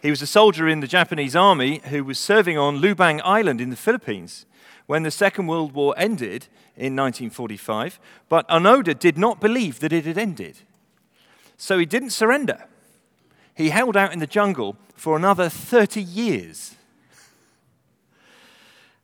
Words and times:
He 0.00 0.10
was 0.10 0.22
a 0.22 0.26
soldier 0.28 0.68
in 0.68 0.78
the 0.78 0.86
Japanese 0.86 1.34
army 1.34 1.80
who 1.86 2.04
was 2.04 2.20
serving 2.20 2.56
on 2.56 2.80
Lubang 2.80 3.20
Island 3.24 3.60
in 3.60 3.70
the 3.70 3.76
Philippines 3.76 4.46
when 4.86 5.02
the 5.02 5.10
Second 5.10 5.46
World 5.46 5.72
War 5.72 5.94
ended 5.96 6.46
in 6.76 6.94
1945, 6.94 7.98
but 8.28 8.48
Onoda 8.48 8.98
did 8.98 9.18
not 9.18 9.40
believe 9.40 9.80
that 9.80 9.92
it 9.92 10.04
had 10.04 10.18
ended. 10.18 10.58
So 11.56 11.78
he 11.78 11.86
didn't 11.86 12.10
surrender. 12.10 12.64
He 13.54 13.70
held 13.70 13.96
out 13.96 14.12
in 14.12 14.18
the 14.18 14.26
jungle 14.26 14.76
for 14.94 15.16
another 15.16 15.48
30 15.48 16.02
years. 16.02 16.74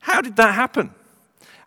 How 0.01 0.21
did 0.21 0.37
that 0.37 0.55
happen? 0.55 0.95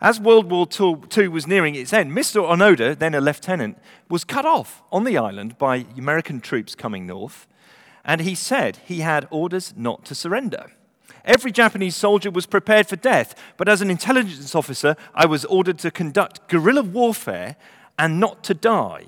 As 0.00 0.20
World 0.20 0.50
War 0.50 0.68
II 0.78 1.28
was 1.28 1.46
nearing 1.46 1.74
its 1.74 1.92
end, 1.92 2.12
Mr. 2.12 2.42
Onoda, 2.42 2.98
then 2.98 3.14
a 3.14 3.20
lieutenant, 3.20 3.78
was 4.10 4.24
cut 4.24 4.44
off 4.44 4.82
on 4.92 5.04
the 5.04 5.16
island 5.16 5.58
by 5.58 5.86
American 5.96 6.40
troops 6.40 6.74
coming 6.74 7.06
north, 7.06 7.46
and 8.04 8.20
he 8.20 8.34
said 8.34 8.78
he 8.84 9.00
had 9.00 9.26
orders 9.30 9.72
not 9.76 10.04
to 10.04 10.14
surrender. 10.14 10.70
Every 11.26 11.50
Japanese 11.50 11.96
soldier 11.96 12.30
was 12.30 12.46
prepared 12.46 12.86
for 12.86 12.94
death, 12.94 13.34
but 13.56 13.68
as 13.68 13.82
an 13.82 13.90
intelligence 13.90 14.54
officer, 14.54 14.96
I 15.12 15.26
was 15.26 15.44
ordered 15.44 15.78
to 15.80 15.90
conduct 15.90 16.48
guerrilla 16.48 16.84
warfare 16.84 17.56
and 17.98 18.20
not 18.20 18.44
to 18.44 18.54
die. 18.54 19.06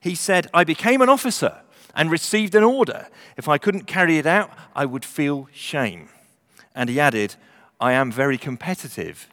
He 0.00 0.14
said, 0.14 0.48
I 0.54 0.64
became 0.64 1.02
an 1.02 1.10
officer 1.10 1.60
and 1.94 2.10
received 2.10 2.54
an 2.54 2.62
order. 2.62 3.08
If 3.36 3.46
I 3.46 3.58
couldn't 3.58 3.86
carry 3.86 4.16
it 4.16 4.26
out, 4.26 4.50
I 4.74 4.86
would 4.86 5.04
feel 5.04 5.48
shame. 5.52 6.08
And 6.74 6.88
he 6.88 6.98
added, 6.98 7.36
I 7.78 7.92
am 7.92 8.10
very 8.10 8.38
competitive. 8.38 9.28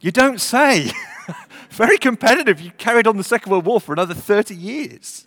You 0.00 0.10
don't 0.10 0.40
say. 0.40 0.92
very 1.70 1.96
competitive. 1.96 2.60
You 2.60 2.72
carried 2.72 3.06
on 3.06 3.16
the 3.16 3.24
Second 3.24 3.52
World 3.52 3.64
War 3.64 3.80
for 3.80 3.92
another 3.94 4.14
30 4.14 4.54
years. 4.54 5.26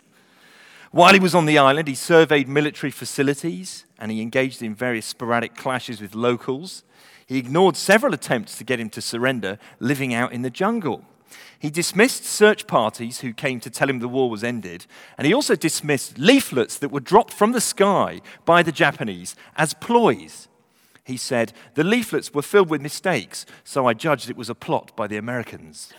While 0.92 1.14
he 1.14 1.20
was 1.20 1.34
on 1.34 1.46
the 1.46 1.58
island, 1.58 1.88
he 1.88 1.96
surveyed 1.96 2.48
military 2.48 2.92
facilities 2.92 3.84
and 4.04 4.12
he 4.12 4.20
engaged 4.20 4.62
in 4.62 4.74
various 4.74 5.06
sporadic 5.06 5.56
clashes 5.56 5.98
with 5.98 6.14
locals. 6.14 6.84
He 7.24 7.38
ignored 7.38 7.74
several 7.74 8.12
attempts 8.12 8.58
to 8.58 8.62
get 8.62 8.78
him 8.78 8.90
to 8.90 9.00
surrender, 9.00 9.58
living 9.80 10.12
out 10.12 10.34
in 10.34 10.42
the 10.42 10.50
jungle. 10.50 11.06
He 11.58 11.70
dismissed 11.70 12.26
search 12.26 12.66
parties 12.66 13.20
who 13.20 13.32
came 13.32 13.60
to 13.60 13.70
tell 13.70 13.88
him 13.88 14.00
the 14.00 14.06
war 14.06 14.28
was 14.28 14.44
ended, 14.44 14.84
and 15.16 15.26
he 15.26 15.32
also 15.32 15.56
dismissed 15.56 16.18
leaflets 16.18 16.76
that 16.80 16.90
were 16.90 17.00
dropped 17.00 17.32
from 17.32 17.52
the 17.52 17.62
sky 17.62 18.20
by 18.44 18.62
the 18.62 18.72
Japanese 18.72 19.36
as 19.56 19.72
ploys. 19.72 20.48
He 21.04 21.16
said, 21.16 21.54
The 21.72 21.82
leaflets 21.82 22.34
were 22.34 22.42
filled 22.42 22.68
with 22.68 22.82
mistakes, 22.82 23.46
so 23.64 23.86
I 23.86 23.94
judged 23.94 24.28
it 24.28 24.36
was 24.36 24.50
a 24.50 24.54
plot 24.54 24.94
by 24.94 25.06
the 25.06 25.16
Americans. 25.16 25.94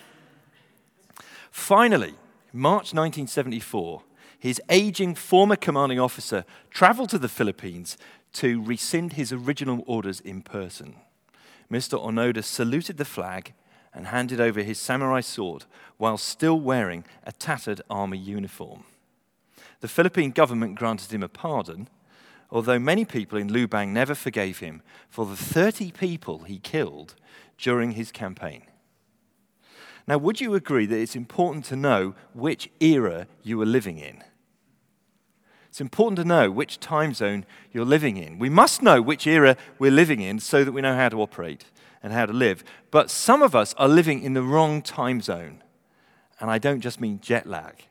Finally, 1.50 2.14
March 2.54 2.94
1974, 2.94 4.04
his 4.46 4.62
aging 4.70 5.16
former 5.16 5.56
commanding 5.56 6.00
officer 6.00 6.46
traveled 6.70 7.10
to 7.10 7.18
the 7.18 7.28
Philippines 7.28 7.98
to 8.32 8.62
rescind 8.62 9.14
his 9.14 9.34
original 9.34 9.84
orders 9.88 10.20
in 10.20 10.44
person. 10.44 10.94
Mr. 11.72 12.00
Onoda 12.00 12.44
saluted 12.44 12.98
the 12.98 13.06
flag 13.06 13.54
and 13.92 14.06
handed 14.06 14.40
over 14.40 14.62
his 14.62 14.78
samurai 14.78 15.20
sword 15.20 15.66
while 15.98 16.16
still 16.16 16.60
wearing 16.60 17.04
a 17.24 17.32
tattered 17.32 17.82
army 17.90 18.20
uniform. 18.20 18.84
The 19.80 19.88
Philippine 19.88 20.30
government 20.30 20.76
granted 20.76 21.12
him 21.12 21.24
a 21.24 21.28
pardon, 21.28 21.90
although 22.52 22.78
many 22.78 23.04
people 23.04 23.40
in 23.40 23.50
Lubang 23.50 23.94
never 23.94 24.14
forgave 24.14 24.60
him 24.60 24.84
for 25.10 25.26
the 25.26 25.36
30 25.36 25.90
people 25.90 26.44
he 26.44 26.60
killed 26.60 27.16
during 27.58 27.94
his 27.94 28.12
campaign. 28.12 28.62
Now, 30.08 30.20
would 30.20 30.40
you 30.40 30.54
agree 30.54 30.86
that 30.86 31.00
it's 31.00 31.16
important 31.16 31.66
to 31.66 31.76
know 31.76 32.14
which 32.34 32.70
era 32.80 33.26
you 33.42 33.60
are 33.60 33.66
living 33.66 33.98
in? 33.98 34.24
It's 35.76 35.82
important 35.82 36.16
to 36.20 36.24
know 36.24 36.50
which 36.50 36.80
time 36.80 37.14
zone 37.14 37.46
you're 37.74 37.84
living 37.84 38.16
in. 38.16 38.40
We 38.40 38.48
must 38.48 38.82
know 38.82 39.02
which 39.02 39.28
era 39.28 39.58
we're 39.78 39.92
living 39.92 40.22
in 40.22 40.40
so 40.40 40.64
that 40.64 40.72
we 40.72 40.80
know 40.80 40.96
how 40.96 41.10
to 41.10 41.22
operate 41.22 41.66
and 42.02 42.14
how 42.14 42.26
to 42.26 42.32
live. 42.32 42.64
But 42.92 43.12
some 43.12 43.42
of 43.42 43.54
us 43.54 43.76
are 43.78 43.90
living 43.90 44.24
in 44.24 44.36
the 44.36 44.42
wrong 44.42 44.82
time 44.82 45.20
zone. 45.20 45.62
And 46.40 46.50
I 46.50 46.60
don't 46.60 46.80
just 46.80 47.02
mean 47.02 47.20
jet 47.20 47.46
lag. 47.46 47.88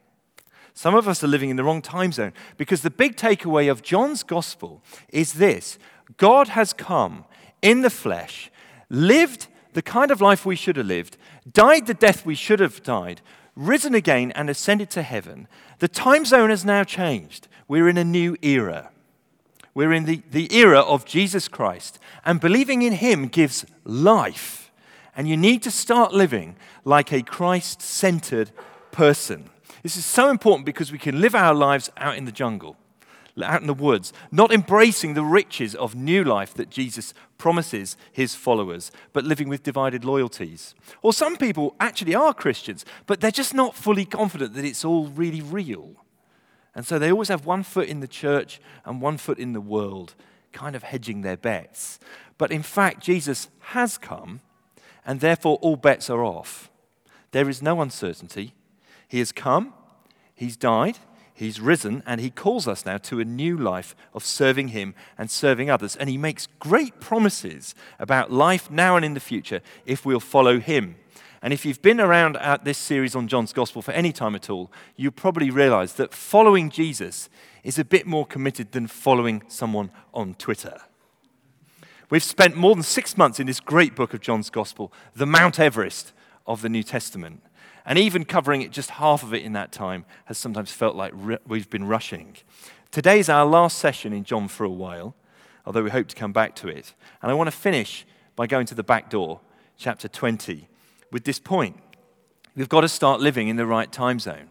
Some 0.72 0.94
of 0.94 1.06
us 1.06 1.22
are 1.22 1.26
living 1.26 1.50
in 1.50 1.56
the 1.56 1.62
wrong 1.62 1.82
time 1.82 2.10
zone 2.10 2.32
because 2.56 2.80
the 2.80 2.88
big 2.88 3.16
takeaway 3.16 3.70
of 3.70 3.82
John's 3.82 4.22
gospel 4.22 4.82
is 5.10 5.34
this 5.34 5.78
God 6.16 6.48
has 6.48 6.72
come 6.72 7.26
in 7.60 7.82
the 7.82 7.90
flesh, 7.90 8.50
lived 8.88 9.48
the 9.74 9.82
kind 9.82 10.10
of 10.10 10.22
life 10.22 10.46
we 10.46 10.56
should 10.56 10.78
have 10.78 10.86
lived, 10.86 11.18
died 11.52 11.86
the 11.86 11.92
death 11.92 12.24
we 12.24 12.34
should 12.34 12.60
have 12.60 12.82
died, 12.82 13.20
risen 13.54 13.94
again, 13.94 14.32
and 14.32 14.48
ascended 14.48 14.88
to 14.88 15.02
heaven. 15.02 15.48
The 15.80 15.88
time 15.88 16.24
zone 16.24 16.48
has 16.48 16.64
now 16.64 16.82
changed. 16.82 17.46
We're 17.68 17.88
in 17.88 17.96
a 17.96 18.04
new 18.04 18.36
era. 18.42 18.90
We're 19.74 19.92
in 19.92 20.04
the, 20.04 20.22
the 20.30 20.54
era 20.54 20.80
of 20.80 21.04
Jesus 21.04 21.48
Christ. 21.48 21.98
And 22.24 22.40
believing 22.40 22.82
in 22.82 22.92
Him 22.92 23.26
gives 23.26 23.64
life. 23.84 24.70
And 25.16 25.28
you 25.28 25.36
need 25.36 25.62
to 25.62 25.70
start 25.70 26.12
living 26.12 26.56
like 26.84 27.12
a 27.12 27.22
Christ 27.22 27.82
centered 27.82 28.50
person. 28.92 29.50
This 29.82 29.96
is 29.96 30.04
so 30.04 30.30
important 30.30 30.66
because 30.66 30.92
we 30.92 30.98
can 30.98 31.20
live 31.20 31.34
our 31.34 31.54
lives 31.54 31.90
out 31.96 32.16
in 32.16 32.24
the 32.24 32.32
jungle, 32.32 32.76
out 33.42 33.60
in 33.60 33.66
the 33.66 33.74
woods, 33.74 34.12
not 34.30 34.52
embracing 34.52 35.14
the 35.14 35.24
riches 35.24 35.74
of 35.74 35.94
new 35.94 36.24
life 36.24 36.54
that 36.54 36.70
Jesus 36.70 37.12
promises 37.36 37.96
his 38.12 38.34
followers, 38.34 38.90
but 39.12 39.24
living 39.24 39.48
with 39.48 39.62
divided 39.62 40.04
loyalties. 40.04 40.74
Or 41.02 41.12
some 41.12 41.36
people 41.36 41.76
actually 41.80 42.14
are 42.14 42.32
Christians, 42.32 42.84
but 43.06 43.20
they're 43.20 43.30
just 43.30 43.54
not 43.54 43.76
fully 43.76 44.04
confident 44.04 44.54
that 44.54 44.64
it's 44.64 44.84
all 44.84 45.08
really 45.08 45.42
real. 45.42 45.96
And 46.74 46.86
so 46.86 46.98
they 46.98 47.10
always 47.10 47.28
have 47.28 47.46
one 47.46 47.62
foot 47.62 47.88
in 47.88 48.00
the 48.00 48.08
church 48.08 48.60
and 48.84 49.00
one 49.00 49.16
foot 49.16 49.38
in 49.38 49.52
the 49.52 49.60
world, 49.60 50.14
kind 50.52 50.74
of 50.74 50.82
hedging 50.82 51.22
their 51.22 51.36
bets. 51.36 52.00
But 52.36 52.50
in 52.50 52.62
fact, 52.62 53.02
Jesus 53.02 53.48
has 53.60 53.96
come, 53.96 54.40
and 55.06 55.20
therefore 55.20 55.58
all 55.62 55.76
bets 55.76 56.10
are 56.10 56.24
off. 56.24 56.70
There 57.30 57.48
is 57.48 57.62
no 57.62 57.80
uncertainty. 57.80 58.54
He 59.06 59.18
has 59.18 59.32
come, 59.32 59.72
He's 60.34 60.56
died, 60.56 60.98
He's 61.32 61.60
risen, 61.60 62.02
and 62.06 62.20
He 62.20 62.30
calls 62.30 62.68
us 62.68 62.86
now 62.86 62.98
to 62.98 63.20
a 63.20 63.24
new 63.24 63.56
life 63.56 63.94
of 64.12 64.24
serving 64.24 64.68
Him 64.68 64.94
and 65.18 65.30
serving 65.30 65.68
others. 65.68 65.96
And 65.96 66.08
He 66.08 66.18
makes 66.18 66.48
great 66.58 67.00
promises 67.00 67.74
about 67.98 68.32
life 68.32 68.70
now 68.70 68.96
and 68.96 69.04
in 69.04 69.14
the 69.14 69.20
future 69.20 69.60
if 69.84 70.04
we'll 70.04 70.20
follow 70.20 70.60
Him. 70.60 70.96
And 71.44 71.52
if 71.52 71.66
you've 71.66 71.82
been 71.82 72.00
around 72.00 72.38
at 72.38 72.64
this 72.64 72.78
series 72.78 73.14
on 73.14 73.28
John's 73.28 73.52
Gospel 73.52 73.82
for 73.82 73.92
any 73.92 74.12
time 74.12 74.34
at 74.34 74.48
all, 74.48 74.72
you 74.96 75.10
probably 75.10 75.50
realize 75.50 75.92
that 75.92 76.14
following 76.14 76.70
Jesus 76.70 77.28
is 77.62 77.78
a 77.78 77.84
bit 77.84 78.06
more 78.06 78.24
committed 78.24 78.72
than 78.72 78.86
following 78.86 79.42
someone 79.46 79.90
on 80.14 80.32
Twitter. 80.36 80.80
We've 82.08 82.24
spent 82.24 82.56
more 82.56 82.74
than 82.74 82.82
six 82.82 83.18
months 83.18 83.40
in 83.40 83.46
this 83.46 83.60
great 83.60 83.94
book 83.94 84.14
of 84.14 84.22
John's 84.22 84.48
Gospel, 84.48 84.90
the 85.14 85.26
Mount 85.26 85.60
Everest 85.60 86.14
of 86.46 86.62
the 86.62 86.70
New 86.70 86.82
Testament. 86.82 87.42
And 87.84 87.98
even 87.98 88.24
covering 88.24 88.62
it, 88.62 88.70
just 88.70 88.92
half 88.92 89.22
of 89.22 89.34
it 89.34 89.42
in 89.42 89.52
that 89.52 89.70
time, 89.70 90.06
has 90.24 90.38
sometimes 90.38 90.72
felt 90.72 90.96
like 90.96 91.12
we've 91.46 91.68
been 91.68 91.86
rushing. 91.86 92.38
Today 92.90 93.18
is 93.18 93.28
our 93.28 93.44
last 93.44 93.76
session 93.76 94.14
in 94.14 94.24
John 94.24 94.48
for 94.48 94.64
a 94.64 94.70
while, 94.70 95.14
although 95.66 95.82
we 95.82 95.90
hope 95.90 96.08
to 96.08 96.16
come 96.16 96.32
back 96.32 96.56
to 96.56 96.68
it. 96.68 96.94
And 97.20 97.30
I 97.30 97.34
want 97.34 97.48
to 97.48 97.56
finish 97.56 98.06
by 98.34 98.46
going 98.46 98.64
to 98.64 98.74
the 98.74 98.82
back 98.82 99.10
door, 99.10 99.40
chapter 99.76 100.08
20, 100.08 100.68
with 101.14 101.22
this 101.22 101.38
point. 101.38 101.76
We've 102.56 102.68
got 102.68 102.80
to 102.80 102.88
start 102.88 103.20
living 103.20 103.46
in 103.46 103.54
the 103.54 103.66
right 103.66 103.90
time 103.92 104.18
zone. 104.18 104.50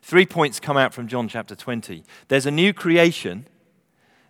Three 0.00 0.26
points 0.26 0.60
come 0.60 0.76
out 0.76 0.94
from 0.94 1.08
John 1.08 1.26
chapter 1.26 1.56
20 1.56 2.04
there's 2.28 2.46
a 2.46 2.52
new 2.52 2.72
creation, 2.72 3.48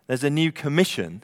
there's 0.06 0.24
a 0.24 0.30
new 0.30 0.50
commission, 0.50 1.22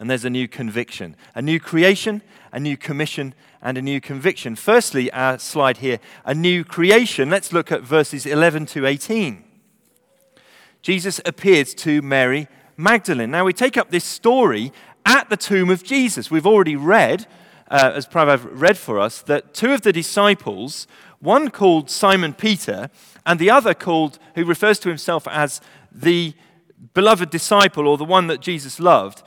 and 0.00 0.10
there's 0.10 0.24
a 0.24 0.30
new 0.30 0.48
conviction. 0.48 1.14
A 1.36 1.40
new 1.40 1.60
creation, 1.60 2.22
a 2.52 2.58
new 2.58 2.76
commission, 2.76 3.34
and 3.62 3.78
a 3.78 3.82
new 3.82 4.00
conviction. 4.00 4.56
Firstly, 4.56 5.12
our 5.12 5.38
slide 5.38 5.76
here, 5.76 6.00
a 6.24 6.34
new 6.34 6.64
creation. 6.64 7.30
Let's 7.30 7.52
look 7.52 7.70
at 7.70 7.82
verses 7.82 8.26
11 8.26 8.66
to 8.66 8.84
18. 8.84 9.44
Jesus 10.82 11.20
appears 11.24 11.72
to 11.74 12.02
Mary 12.02 12.48
Magdalene. 12.76 13.30
Now, 13.30 13.44
we 13.44 13.52
take 13.52 13.76
up 13.76 13.92
this 13.92 14.04
story 14.04 14.72
at 15.06 15.30
the 15.30 15.36
tomb 15.36 15.70
of 15.70 15.84
Jesus. 15.84 16.32
We've 16.32 16.46
already 16.46 16.74
read 16.74 17.28
uh, 17.70 17.92
as 17.94 18.06
Prabhav 18.06 18.48
read 18.50 18.78
for 18.78 18.98
us, 18.98 19.22
that 19.22 19.54
two 19.54 19.72
of 19.72 19.82
the 19.82 19.92
disciples, 19.92 20.86
one 21.20 21.50
called 21.50 21.90
Simon 21.90 22.32
Peter, 22.32 22.90
and 23.26 23.38
the 23.38 23.50
other 23.50 23.74
called, 23.74 24.18
who 24.34 24.44
refers 24.44 24.78
to 24.80 24.88
himself 24.88 25.26
as 25.28 25.60
the 25.92 26.34
beloved 26.94 27.30
disciple 27.30 27.86
or 27.86 27.96
the 27.96 28.04
one 28.04 28.26
that 28.28 28.40
Jesus 28.40 28.80
loved, 28.80 29.22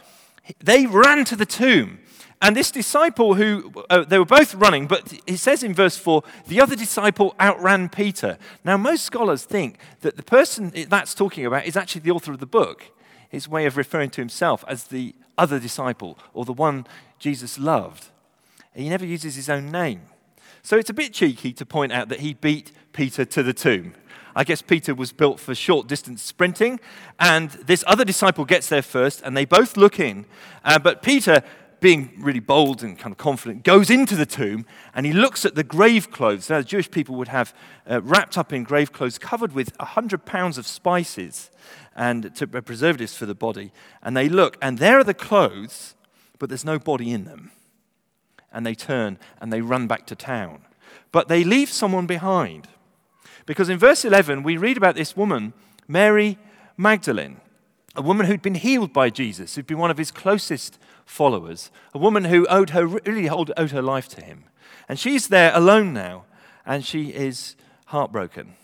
they 0.60 0.86
ran 0.86 1.26
to 1.26 1.36
the 1.36 1.46
tomb 1.46 2.00
And 2.44 2.56
this 2.56 2.72
disciple 2.72 3.36
who, 3.36 3.72
uh, 3.92 4.04
they 4.04 4.18
were 4.18 4.26
both 4.26 4.56
running, 4.56 4.88
but 4.88 5.14
he 5.28 5.38
says 5.38 5.62
in 5.62 5.76
verse 5.76 5.96
4, 5.96 6.24
the 6.48 6.60
other 6.60 6.76
disciple 6.76 7.36
outran 7.40 7.88
Peter. 7.90 8.40
Now, 8.66 8.78
most 8.78 9.06
scholars 9.06 9.44
think 9.44 9.78
that 10.02 10.18
the 10.18 10.24
person 10.24 10.74
that's 10.90 11.14
talking 11.14 11.46
about 11.46 11.68
is 11.68 11.78
actually 11.78 12.02
the 12.02 12.12
author 12.12 12.32
of 12.32 12.40
the 12.40 12.48
book. 12.48 12.86
His 13.30 13.48
way 13.48 13.68
of 13.68 13.78
referring 13.78 14.10
to 14.12 14.22
himself 14.22 14.66
as 14.68 14.86
the 14.86 15.14
other 15.38 15.60
disciple 15.60 16.18
or 16.34 16.44
the 16.44 16.52
one 16.52 16.88
Jesus 17.20 17.60
loved. 17.60 18.08
He 18.76 18.90
never 18.90 19.06
uses 19.06 19.36
his 19.36 19.50
own 19.50 19.72
name. 19.72 20.02
So 20.64 20.78
it's 20.78 20.90
a 20.90 20.94
bit 20.94 21.14
cheeky 21.14 21.54
to 21.54 21.66
point 21.66 21.92
out 21.92 22.10
that 22.10 22.20
he 22.20 22.34
beat 22.34 22.72
Peter 22.94 23.26
to 23.26 23.44
the 23.44 23.54
tomb. 23.54 23.94
I 24.36 24.44
guess 24.44 24.62
Peter 24.62 24.96
was 24.96 25.12
built 25.12 25.40
for 25.40 25.54
short 25.54 25.88
distance 25.88 26.22
sprinting, 26.22 26.80
and 27.20 27.50
this 27.52 27.84
other 27.86 28.06
disciple 28.06 28.46
gets 28.46 28.70
there 28.70 28.82
first, 28.82 29.22
and 29.24 29.36
they 29.36 29.44
both 29.44 29.76
look 29.76 30.00
in. 30.00 30.26
Uh, 30.64 30.80
but 30.80 31.02
Peter, 31.02 31.44
being 31.82 32.14
really 32.18 32.40
bold 32.40 32.84
and 32.84 32.98
kind 32.98 33.12
of 33.12 33.18
confident, 33.18 33.64
goes 33.64 33.90
into 33.90 34.16
the 34.16 34.26
tomb 34.26 34.66
and 34.94 35.06
he 35.06 35.12
looks 35.12 35.46
at 35.46 35.56
the 35.56 35.64
grave 35.64 36.12
clothes. 36.12 36.50
Now, 36.50 36.60
the 36.60 36.64
Jewish 36.64 36.90
people 36.90 37.16
would 37.16 37.28
have 37.30 37.54
uh, 37.90 38.02
wrapped 38.04 38.38
up 38.38 38.54
in 38.54 38.64
grave 38.64 38.94
clothes 38.94 39.18
covered 39.18 39.54
with 39.54 39.76
100 39.80 40.24
pounds 40.24 40.60
of 40.60 40.68
spices 40.68 41.50
and 41.96 42.34
to, 42.36 42.48
uh, 42.56 42.62
preservatives 42.62 43.18
for 43.18 43.26
the 43.26 43.36
body. 43.36 43.72
And 44.04 44.16
they 44.16 44.30
look, 44.30 44.58
and 44.62 44.78
there 44.78 45.00
are 45.00 45.04
the 45.04 45.16
clothes, 45.16 45.96
but 46.38 46.50
there's 46.50 46.64
no 46.64 46.78
body 46.78 47.12
in 47.12 47.26
them. 47.26 47.52
And 48.52 48.66
they 48.66 48.76
turn 48.76 49.18
and 49.40 49.52
they 49.52 49.62
run 49.62 49.88
back 49.88 50.06
to 50.08 50.16
town. 50.16 50.64
But 51.12 51.28
they 51.28 51.44
leave 51.44 51.70
someone 51.70 52.06
behind. 52.06 52.68
Because 53.46 53.70
in 53.70 53.78
verse 53.78 54.06
11, 54.06 54.44
we 54.44 54.58
read 54.58 54.78
about 54.78 54.96
this 54.96 55.16
woman, 55.16 55.54
Mary 55.88 56.38
Magdalene, 56.78 57.42
a 57.96 58.02
woman 58.02 58.26
who'd 58.26 58.42
been 58.42 58.56
healed 58.56 58.94
by 58.94 59.10
Jesus, 59.10 59.56
who'd 59.56 59.68
been 59.68 59.78
one 59.78 59.92
of 59.92 59.98
his 59.98 60.12
closest 60.12 60.80
followers, 61.06 61.72
a 61.94 61.98
woman 61.98 62.26
who 62.26 62.48
owed 62.48 62.70
her, 62.72 62.86
really 62.88 63.30
owed 63.30 63.72
her 63.72 63.82
life 63.82 64.08
to 64.10 64.24
him. 64.24 64.46
And 64.88 64.98
she's 64.98 65.28
there 65.28 65.52
alone 65.54 65.94
now, 65.94 66.26
and 66.66 66.86
she 66.86 67.10
is 67.10 67.56
heartbroken. 67.88 68.56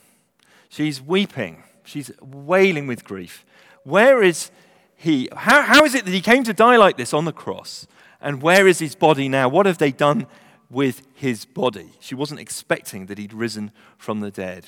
She's 0.70 1.02
weeping, 1.02 1.64
she's 1.84 2.12
wailing 2.22 2.88
with 2.88 3.04
grief. 3.04 3.46
Where 3.84 4.22
is 4.22 4.52
he? 4.96 5.30
How, 5.36 5.62
how 5.62 5.86
is 5.86 5.96
it 5.96 6.06
that 6.06 6.14
he 6.14 6.22
came 6.22 6.44
to 6.44 6.54
die 6.54 6.78
like 6.78 6.98
this 6.98 7.14
on 7.14 7.26
the 7.26 7.34
cross? 7.34 7.88
And 8.22 8.42
where 8.42 8.68
is 8.68 8.80
his 8.80 8.96
body 8.96 9.30
now? 9.30 9.48
What 9.50 9.66
have 9.66 9.78
they 9.78 9.92
done 9.92 10.28
with 10.70 11.08
his 11.14 11.46
body. 11.46 11.92
She 12.00 12.16
wasn't 12.16 12.40
expecting 12.40 13.06
that 13.08 13.18
he'd 13.18 13.34
risen 13.34 13.72
from 13.98 14.20
the 14.20 14.32
dead. 14.32 14.66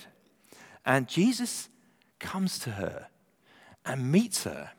And 0.86 1.08
Jesus 1.08 1.70
comes 2.20 2.60
to 2.60 2.72
her 2.72 3.08
and 3.86 4.12
meets 4.12 4.44
her 4.44 4.72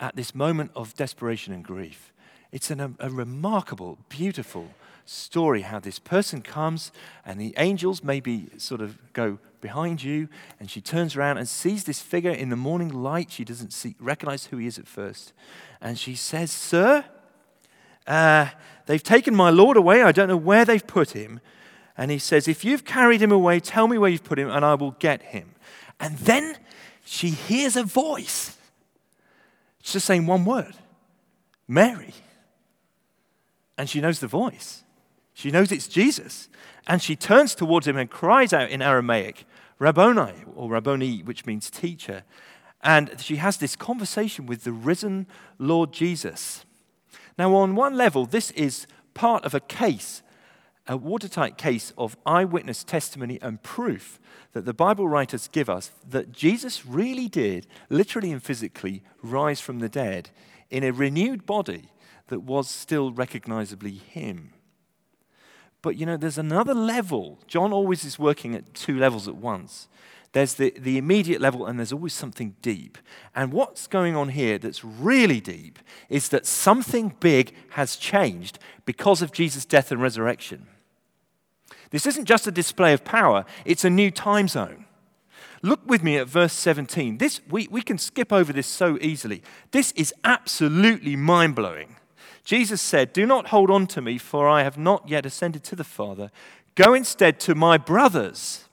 at 0.00 0.16
this 0.16 0.34
moment 0.34 0.70
of 0.74 0.94
desperation 0.94 1.52
and 1.52 1.64
grief. 1.64 2.12
It's 2.52 2.70
an, 2.70 2.96
a 2.98 3.10
remarkable, 3.10 3.98
beautiful 4.08 4.70
story 5.04 5.62
how 5.62 5.78
this 5.78 5.98
person 5.98 6.42
comes 6.42 6.90
and 7.24 7.40
the 7.40 7.54
angels 7.58 8.02
maybe 8.02 8.48
sort 8.56 8.80
of 8.80 9.12
go 9.12 9.38
behind 9.60 10.02
you 10.02 10.28
and 10.58 10.70
she 10.70 10.80
turns 10.80 11.16
around 11.16 11.38
and 11.38 11.48
sees 11.48 11.84
this 11.84 12.00
figure 12.00 12.30
in 12.30 12.48
the 12.48 12.56
morning 12.56 12.88
light. 12.88 13.30
She 13.30 13.44
doesn't 13.44 13.72
see, 13.72 13.94
recognize 14.00 14.46
who 14.46 14.56
he 14.56 14.66
is 14.66 14.78
at 14.78 14.88
first. 14.88 15.32
And 15.80 15.98
she 15.98 16.14
says, 16.14 16.50
Sir, 16.50 17.04
uh, 18.06 18.48
they've 18.86 19.02
taken 19.02 19.34
my 19.34 19.50
Lord 19.50 19.76
away. 19.76 20.02
I 20.02 20.12
don't 20.12 20.28
know 20.28 20.36
where 20.36 20.64
they've 20.64 20.86
put 20.86 21.10
him. 21.10 21.40
And 21.96 22.10
he 22.10 22.18
says, 22.18 22.46
If 22.48 22.64
you've 22.64 22.84
carried 22.84 23.22
him 23.22 23.32
away, 23.32 23.60
tell 23.60 23.88
me 23.88 23.98
where 23.98 24.10
you've 24.10 24.24
put 24.24 24.38
him, 24.38 24.50
and 24.50 24.64
I 24.64 24.74
will 24.74 24.92
get 24.92 25.22
him. 25.22 25.54
And 25.98 26.18
then 26.18 26.58
she 27.04 27.30
hears 27.30 27.76
a 27.76 27.82
voice. 27.84 28.56
It's 29.80 29.92
just 29.92 30.06
saying 30.06 30.26
one 30.26 30.44
word 30.44 30.74
Mary. 31.68 32.12
And 33.78 33.88
she 33.88 34.00
knows 34.00 34.20
the 34.20 34.26
voice. 34.26 34.84
She 35.32 35.50
knows 35.50 35.70
it's 35.70 35.88
Jesus. 35.88 36.48
And 36.86 37.02
she 37.02 37.16
turns 37.16 37.54
towards 37.54 37.86
him 37.86 37.96
and 37.96 38.10
cries 38.10 38.52
out 38.52 38.70
in 38.70 38.80
Aramaic, 38.82 39.44
Rabboni, 39.78 40.44
or 40.54 40.70
Rabboni, 40.70 41.22
which 41.22 41.46
means 41.46 41.70
teacher. 41.70 42.24
And 42.82 43.20
she 43.20 43.36
has 43.36 43.56
this 43.56 43.76
conversation 43.76 44.46
with 44.46 44.64
the 44.64 44.72
risen 44.72 45.26
Lord 45.58 45.92
Jesus. 45.92 46.65
Now, 47.38 47.54
on 47.54 47.74
one 47.74 47.96
level, 47.96 48.26
this 48.26 48.50
is 48.52 48.86
part 49.14 49.44
of 49.44 49.54
a 49.54 49.60
case, 49.60 50.22
a 50.86 50.96
watertight 50.96 51.58
case 51.58 51.92
of 51.98 52.16
eyewitness 52.24 52.84
testimony 52.84 53.38
and 53.42 53.62
proof 53.62 54.18
that 54.52 54.64
the 54.64 54.74
Bible 54.74 55.08
writers 55.08 55.48
give 55.48 55.68
us 55.68 55.90
that 56.08 56.32
Jesus 56.32 56.86
really 56.86 57.28
did, 57.28 57.66
literally 57.90 58.32
and 58.32 58.42
physically, 58.42 59.02
rise 59.22 59.60
from 59.60 59.80
the 59.80 59.88
dead 59.88 60.30
in 60.70 60.82
a 60.82 60.92
renewed 60.92 61.44
body 61.44 61.90
that 62.28 62.40
was 62.40 62.68
still 62.68 63.12
recognizably 63.12 63.92
Him. 63.92 64.52
But 65.82 65.96
you 65.96 66.06
know, 66.06 66.16
there's 66.16 66.38
another 66.38 66.74
level. 66.74 67.38
John 67.46 67.72
always 67.72 68.04
is 68.04 68.18
working 68.18 68.54
at 68.54 68.74
two 68.74 68.98
levels 68.98 69.28
at 69.28 69.36
once. 69.36 69.88
There's 70.36 70.52
the, 70.52 70.74
the 70.78 70.98
immediate 70.98 71.40
level, 71.40 71.64
and 71.64 71.78
there's 71.78 71.94
always 71.94 72.12
something 72.12 72.56
deep. 72.60 72.98
And 73.34 73.54
what's 73.54 73.86
going 73.86 74.14
on 74.14 74.28
here 74.28 74.58
that's 74.58 74.84
really 74.84 75.40
deep 75.40 75.78
is 76.10 76.28
that 76.28 76.44
something 76.44 77.16
big 77.20 77.54
has 77.70 77.96
changed 77.96 78.58
because 78.84 79.22
of 79.22 79.32
Jesus' 79.32 79.64
death 79.64 79.90
and 79.90 80.02
resurrection. 80.02 80.66
This 81.88 82.04
isn't 82.04 82.26
just 82.26 82.46
a 82.46 82.50
display 82.50 82.92
of 82.92 83.02
power, 83.02 83.46
it's 83.64 83.82
a 83.82 83.88
new 83.88 84.10
time 84.10 84.46
zone. 84.46 84.84
Look 85.62 85.80
with 85.86 86.02
me 86.02 86.18
at 86.18 86.28
verse 86.28 86.52
17. 86.52 87.16
This, 87.16 87.40
we, 87.48 87.66
we 87.68 87.80
can 87.80 87.96
skip 87.96 88.30
over 88.30 88.52
this 88.52 88.66
so 88.66 88.98
easily. 89.00 89.42
This 89.70 89.92
is 89.92 90.12
absolutely 90.22 91.16
mind 91.16 91.54
blowing. 91.54 91.96
Jesus 92.44 92.82
said, 92.82 93.14
Do 93.14 93.24
not 93.24 93.46
hold 93.46 93.70
on 93.70 93.86
to 93.86 94.02
me, 94.02 94.18
for 94.18 94.46
I 94.46 94.64
have 94.64 94.76
not 94.76 95.08
yet 95.08 95.24
ascended 95.24 95.64
to 95.64 95.76
the 95.76 95.82
Father. 95.82 96.30
Go 96.74 96.92
instead 96.92 97.40
to 97.40 97.54
my 97.54 97.78
brothers 97.78 98.65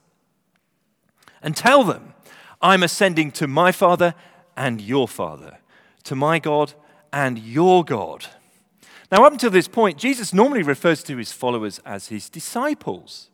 and 1.44 1.54
tell 1.54 1.84
them, 1.84 2.14
I'm 2.60 2.82
ascending 2.82 3.30
to 3.32 3.46
my 3.46 3.70
Father 3.70 4.14
and 4.56 4.80
your 4.80 5.06
Father, 5.06 5.58
to 6.04 6.16
my 6.16 6.38
God 6.38 6.72
and 7.12 7.38
your 7.38 7.84
God. 7.84 8.26
Now, 9.12 9.24
up 9.24 9.32
until 9.32 9.50
this 9.50 9.68
point, 9.68 9.98
Jesus 9.98 10.32
normally 10.32 10.62
refers 10.62 11.02
to 11.04 11.18
his 11.18 11.30
followers 11.30 11.80
as 11.84 12.08
his 12.08 12.30
disciples. 12.30 13.28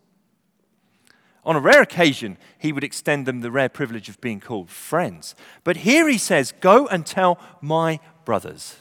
On 1.45 1.57
a 1.57 1.61
rare 1.61 1.81
occasion, 1.81 2.37
he 2.59 2.73
would 2.73 2.85
extend 2.85 3.25
them 3.25 3.41
the 3.41 3.51
rare 3.51 3.69
privilege 3.69 4.09
of 4.09 4.21
being 4.21 4.41
called 4.41 4.69
friends. 4.69 5.35
But 5.65 5.79
here 5.79 6.09
he 6.09 6.19
says, 6.19 6.53
Go 6.61 6.87
and 6.89 7.07
tell 7.07 7.39
my 7.63 8.01
brothers, 8.25 8.77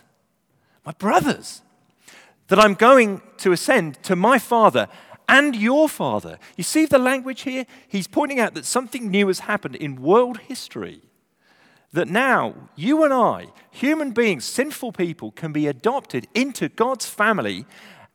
my 0.86 0.92
brothers, 0.94 1.62
that 2.48 2.60
I'm 2.60 2.74
going 2.74 3.22
to 3.38 3.52
ascend 3.52 4.02
to 4.04 4.16
my 4.16 4.40
Father 4.40 4.88
and 5.30 5.56
your 5.56 5.88
Father. 5.88 6.40
You 6.58 6.64
see 6.64 6.86
the 6.88 6.98
language 6.98 7.42
here? 7.42 7.66
He's 7.88 8.08
pointing 8.08 8.40
out 8.40 8.56
that 8.56 8.66
something 8.66 9.10
new 9.10 9.28
has 9.28 9.42
happened 9.42 9.76
in 9.76 10.02
world 10.02 10.40
history. 10.40 11.04
That 11.94 12.08
now 12.08 12.56
you 12.76 13.04
and 13.04 13.14
I, 13.14 13.48
human 13.72 14.12
beings, 14.12 14.44
sinful 14.44 14.92
people, 14.92 15.32
can 15.32 15.54
be 15.54 15.68
adopted 15.68 16.28
into 16.34 16.68
God's 16.68 17.06
family, 17.06 17.66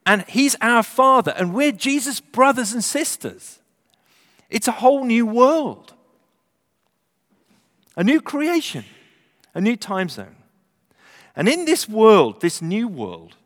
and 0.04 0.22
He's 0.28 0.56
our 0.60 0.82
Father, 0.82 1.32
and 1.36 1.54
we're 1.54 1.72
Jesus' 1.72 2.20
brothers 2.20 2.72
and 2.72 2.84
sisters. 2.84 3.60
It's 4.50 4.68
a 4.68 4.72
whole 4.72 5.04
new 5.04 5.24
world, 5.24 5.94
a 7.96 8.04
new 8.04 8.20
creation, 8.20 8.84
a 9.54 9.60
new 9.60 9.76
time 9.76 10.08
zone. 10.08 10.36
And 11.36 11.48
in 11.48 11.64
this 11.64 11.88
world, 11.88 12.40
this 12.40 12.60
new 12.60 12.86
world, 12.86 13.36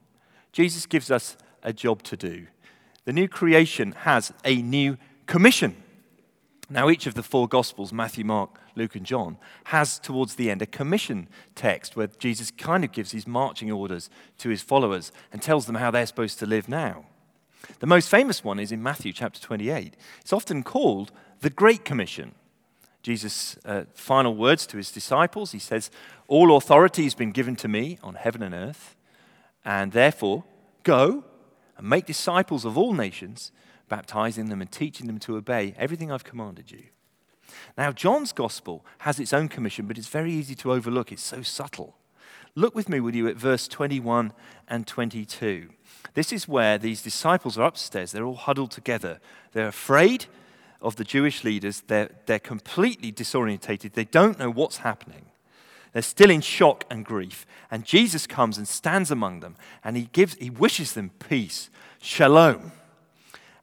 Jesus 0.52 0.84
gives 0.86 1.10
us 1.10 1.36
a 1.62 1.72
job 1.72 2.02
to 2.04 2.16
do 2.16 2.46
the 3.08 3.14
new 3.14 3.26
creation 3.26 3.92
has 4.00 4.34
a 4.44 4.60
new 4.60 4.98
commission. 5.24 5.74
Now, 6.68 6.90
each 6.90 7.06
of 7.06 7.14
the 7.14 7.22
four 7.22 7.48
Gospels, 7.48 7.90
Matthew, 7.90 8.22
Mark, 8.22 8.60
Luke, 8.76 8.96
and 8.96 9.06
John, 9.06 9.38
has 9.64 9.98
towards 9.98 10.34
the 10.34 10.50
end 10.50 10.60
a 10.60 10.66
commission 10.66 11.26
text 11.54 11.96
where 11.96 12.08
Jesus 12.18 12.50
kind 12.50 12.84
of 12.84 12.92
gives 12.92 13.12
his 13.12 13.26
marching 13.26 13.72
orders 13.72 14.10
to 14.36 14.50
his 14.50 14.60
followers 14.60 15.10
and 15.32 15.40
tells 15.40 15.64
them 15.64 15.76
how 15.76 15.90
they're 15.90 16.04
supposed 16.04 16.38
to 16.40 16.44
live 16.44 16.68
now. 16.68 17.06
The 17.78 17.86
most 17.86 18.10
famous 18.10 18.44
one 18.44 18.60
is 18.60 18.72
in 18.72 18.82
Matthew 18.82 19.14
chapter 19.14 19.40
28. 19.40 19.96
It's 20.20 20.32
often 20.34 20.62
called 20.62 21.10
the 21.40 21.48
Great 21.48 21.86
Commission. 21.86 22.34
Jesus' 23.02 23.56
uh, 23.64 23.84
final 23.94 24.36
words 24.36 24.66
to 24.66 24.76
his 24.76 24.92
disciples 24.92 25.52
he 25.52 25.58
says, 25.58 25.90
All 26.26 26.54
authority 26.54 27.04
has 27.04 27.14
been 27.14 27.32
given 27.32 27.56
to 27.56 27.68
me 27.68 27.96
on 28.02 28.16
heaven 28.16 28.42
and 28.42 28.54
earth, 28.54 28.96
and 29.64 29.92
therefore 29.92 30.44
go 30.82 31.24
and 31.78 31.88
make 31.88 32.04
disciples 32.04 32.64
of 32.64 32.76
all 32.76 32.92
nations, 32.92 33.52
baptizing 33.88 34.50
them 34.50 34.60
and 34.60 34.70
teaching 34.70 35.06
them 35.06 35.18
to 35.20 35.36
obey 35.36 35.74
everything 35.78 36.12
I've 36.12 36.24
commanded 36.24 36.70
you. 36.70 36.82
Now, 37.78 37.92
John's 37.92 38.32
gospel 38.32 38.84
has 38.98 39.18
its 39.18 39.32
own 39.32 39.48
commission, 39.48 39.86
but 39.86 39.96
it's 39.96 40.08
very 40.08 40.32
easy 40.32 40.54
to 40.56 40.72
overlook. 40.72 41.12
It's 41.12 41.22
so 41.22 41.42
subtle. 41.42 41.96
Look 42.54 42.74
with 42.74 42.88
me, 42.88 43.00
will 43.00 43.14
you, 43.14 43.28
at 43.28 43.36
verse 43.36 43.68
21 43.68 44.32
and 44.66 44.86
22. 44.86 45.70
This 46.14 46.32
is 46.32 46.48
where 46.48 46.76
these 46.76 47.02
disciples 47.02 47.56
are 47.56 47.66
upstairs. 47.66 48.12
They're 48.12 48.24
all 48.24 48.34
huddled 48.34 48.72
together. 48.72 49.20
They're 49.52 49.68
afraid 49.68 50.26
of 50.82 50.96
the 50.96 51.04
Jewish 51.04 51.44
leaders. 51.44 51.82
They're, 51.86 52.10
they're 52.26 52.38
completely 52.38 53.12
disorientated. 53.12 53.92
They 53.92 54.04
don't 54.04 54.38
know 54.38 54.50
what's 54.50 54.78
happening. 54.78 55.26
They're 55.92 56.02
still 56.02 56.30
in 56.30 56.40
shock 56.40 56.84
and 56.90 57.04
grief. 57.04 57.46
And 57.70 57.84
Jesus 57.84 58.26
comes 58.26 58.58
and 58.58 58.68
stands 58.68 59.10
among 59.10 59.40
them 59.40 59.56
and 59.82 59.96
he 59.96 60.08
gives 60.12 60.34
he 60.34 60.50
wishes 60.50 60.92
them 60.92 61.10
peace. 61.18 61.70
Shalom. 62.00 62.72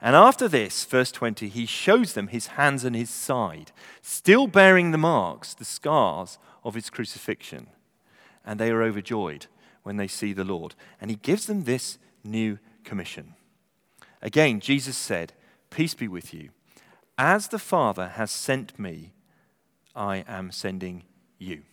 And 0.01 0.15
after 0.15 0.47
this, 0.47 0.85
verse 0.85 1.11
20, 1.11 1.47
he 1.47 1.65
shows 1.65 2.13
them 2.13 2.27
his 2.27 2.47
hands 2.47 2.83
and 2.83 2.95
his 2.95 3.09
side, 3.09 3.71
still 4.01 4.45
bearing 4.45 4.91
the 4.91 4.97
marks, 4.99 5.53
the 5.53 5.65
scars 5.65 6.37
of 6.63 6.75
his 6.75 6.89
crucifixion. 6.89 7.67
And 8.45 8.59
they 8.59 8.69
are 8.69 8.83
overjoyed 8.83 9.47
when 9.83 9.97
they 9.97 10.07
see 10.07 10.33
the 10.33 10.43
Lord. 10.43 10.75
And 11.01 11.09
he 11.09 11.17
gives 11.17 11.47
them 11.47 11.63
this 11.63 11.97
new 12.23 12.59
commission. 12.83 13.33
Again, 14.21 14.59
Jesus 14.59 14.97
said, 14.97 15.33
Peace 15.69 15.93
be 15.93 16.07
with 16.07 16.33
you. 16.33 16.49
As 17.17 17.47
the 17.47 17.59
Father 17.59 18.09
has 18.09 18.31
sent 18.31 18.77
me, 18.77 19.13
I 19.95 20.25
am 20.27 20.51
sending 20.51 21.03
you. 21.39 21.63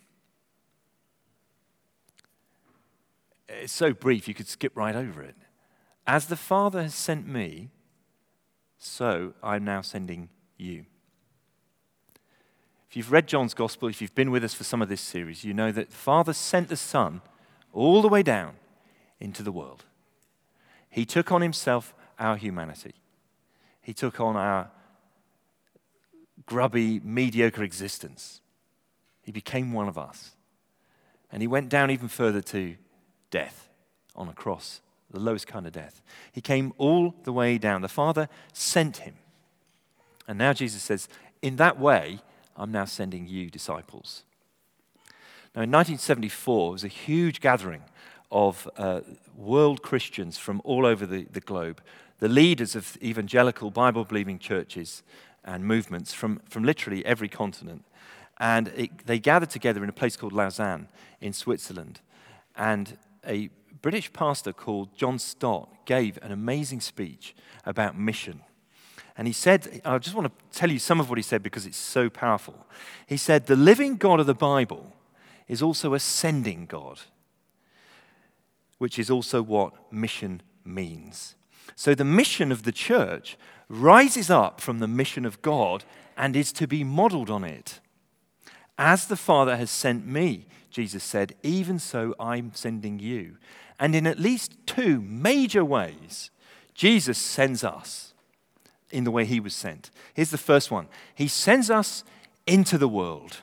It's 3.60 3.72
so 3.72 3.92
brief, 3.92 4.26
you 4.26 4.34
could 4.34 4.48
skip 4.48 4.76
right 4.76 4.96
over 4.96 5.22
it. 5.22 5.36
As 6.06 6.26
the 6.26 6.36
Father 6.36 6.82
has 6.82 6.94
sent 6.94 7.28
me, 7.28 7.70
so 8.78 9.34
I'm 9.42 9.64
now 9.64 9.82
sending 9.82 10.30
you. 10.56 10.86
If 12.88 12.96
you've 12.96 13.12
read 13.12 13.28
John's 13.28 13.54
Gospel, 13.54 13.88
if 13.88 14.02
you've 14.02 14.14
been 14.14 14.30
with 14.30 14.44
us 14.44 14.54
for 14.54 14.64
some 14.64 14.82
of 14.82 14.88
this 14.88 15.00
series, 15.00 15.44
you 15.44 15.54
know 15.54 15.70
that 15.72 15.90
the 15.90 15.96
Father 15.96 16.32
sent 16.32 16.68
the 16.68 16.76
Son 16.76 17.22
all 17.72 18.02
the 18.02 18.08
way 18.08 18.22
down 18.22 18.54
into 19.20 19.42
the 19.42 19.52
world. 19.52 19.84
He 20.90 21.06
took 21.06 21.32
on 21.32 21.40
himself 21.40 21.94
our 22.18 22.36
humanity, 22.36 22.94
He 23.80 23.94
took 23.94 24.20
on 24.20 24.36
our 24.36 24.70
grubby, 26.46 27.00
mediocre 27.02 27.62
existence. 27.62 28.40
He 29.22 29.32
became 29.32 29.72
one 29.72 29.88
of 29.88 29.96
us. 29.96 30.32
And 31.30 31.40
he 31.40 31.46
went 31.46 31.68
down 31.68 31.90
even 31.90 32.08
further 32.08 32.42
to 32.42 32.76
death 33.32 33.68
on 34.14 34.28
a 34.28 34.32
cross, 34.32 34.80
the 35.10 35.18
lowest 35.18 35.48
kind 35.48 35.66
of 35.66 35.72
death. 35.72 36.00
He 36.30 36.40
came 36.40 36.72
all 36.78 37.16
the 37.24 37.32
way 37.32 37.58
down. 37.58 37.82
The 37.82 37.88
Father 37.88 38.28
sent 38.52 38.98
him. 38.98 39.14
And 40.28 40.38
now 40.38 40.52
Jesus 40.52 40.82
says, 40.82 41.08
In 41.42 41.56
that 41.56 41.80
way, 41.80 42.20
I'm 42.56 42.70
now 42.70 42.84
sending 42.84 43.26
you 43.26 43.50
disciples. 43.50 44.22
Now, 45.54 45.62
in 45.62 45.70
1974, 45.70 46.68
it 46.68 46.72
was 46.72 46.84
a 46.84 46.88
huge 46.88 47.40
gathering 47.40 47.82
of 48.30 48.68
uh, 48.78 49.00
world 49.36 49.82
Christians 49.82 50.38
from 50.38 50.62
all 50.64 50.86
over 50.86 51.04
the, 51.04 51.26
the 51.30 51.40
globe, 51.40 51.82
the 52.20 52.28
leaders 52.28 52.74
of 52.74 52.96
evangelical 53.02 53.70
Bible 53.70 54.04
believing 54.04 54.38
churches 54.38 55.02
and 55.44 55.64
movements 55.64 56.14
from, 56.14 56.40
from 56.48 56.62
literally 56.64 57.04
every 57.04 57.28
continent. 57.28 57.84
And 58.38 58.68
it, 58.68 59.06
they 59.06 59.18
gathered 59.18 59.50
together 59.50 59.82
in 59.82 59.90
a 59.90 59.92
place 59.92 60.16
called 60.16 60.32
Lausanne 60.32 60.88
in 61.20 61.32
Switzerland. 61.32 62.00
And 62.56 62.96
a 63.26 63.50
British 63.80 64.12
pastor 64.12 64.52
called 64.52 64.96
John 64.96 65.18
Stott 65.18 65.86
gave 65.86 66.18
an 66.22 66.32
amazing 66.32 66.80
speech 66.80 67.34
about 67.64 67.98
mission. 67.98 68.40
And 69.16 69.26
he 69.26 69.32
said, 69.32 69.82
I 69.84 69.98
just 69.98 70.16
want 70.16 70.28
to 70.28 70.58
tell 70.58 70.70
you 70.70 70.78
some 70.78 71.00
of 71.00 71.08
what 71.08 71.18
he 71.18 71.22
said 71.22 71.42
because 71.42 71.66
it's 71.66 71.76
so 71.76 72.08
powerful. 72.08 72.66
He 73.06 73.16
said, 73.16 73.46
The 73.46 73.56
living 73.56 73.96
God 73.96 74.20
of 74.20 74.26
the 74.26 74.34
Bible 74.34 74.94
is 75.48 75.62
also 75.62 75.94
a 75.94 76.00
sending 76.00 76.66
God, 76.66 77.00
which 78.78 78.98
is 78.98 79.10
also 79.10 79.42
what 79.42 79.92
mission 79.92 80.40
means. 80.64 81.34
So 81.74 81.94
the 81.94 82.04
mission 82.04 82.50
of 82.52 82.62
the 82.62 82.72
church 82.72 83.36
rises 83.68 84.30
up 84.30 84.60
from 84.60 84.78
the 84.78 84.88
mission 84.88 85.24
of 85.26 85.42
God 85.42 85.84
and 86.16 86.36
is 86.36 86.52
to 86.52 86.66
be 86.66 86.84
modeled 86.84 87.30
on 87.30 87.44
it. 87.44 87.80
As 88.78 89.06
the 89.06 89.16
Father 89.16 89.56
has 89.56 89.70
sent 89.70 90.06
me, 90.06 90.46
Jesus 90.72 91.04
said, 91.04 91.34
even 91.42 91.78
so 91.78 92.14
I'm 92.18 92.52
sending 92.54 92.98
you. 92.98 93.36
And 93.78 93.94
in 93.94 94.06
at 94.06 94.18
least 94.18 94.56
two 94.66 95.00
major 95.00 95.64
ways, 95.64 96.30
Jesus 96.74 97.18
sends 97.18 97.62
us 97.62 98.14
in 98.90 99.04
the 99.04 99.10
way 99.10 99.24
he 99.24 99.40
was 99.40 99.54
sent. 99.54 99.90
Here's 100.14 100.30
the 100.30 100.38
first 100.38 100.70
one 100.70 100.88
He 101.14 101.28
sends 101.28 101.70
us 101.70 102.04
into 102.46 102.78
the 102.78 102.88
world. 102.88 103.38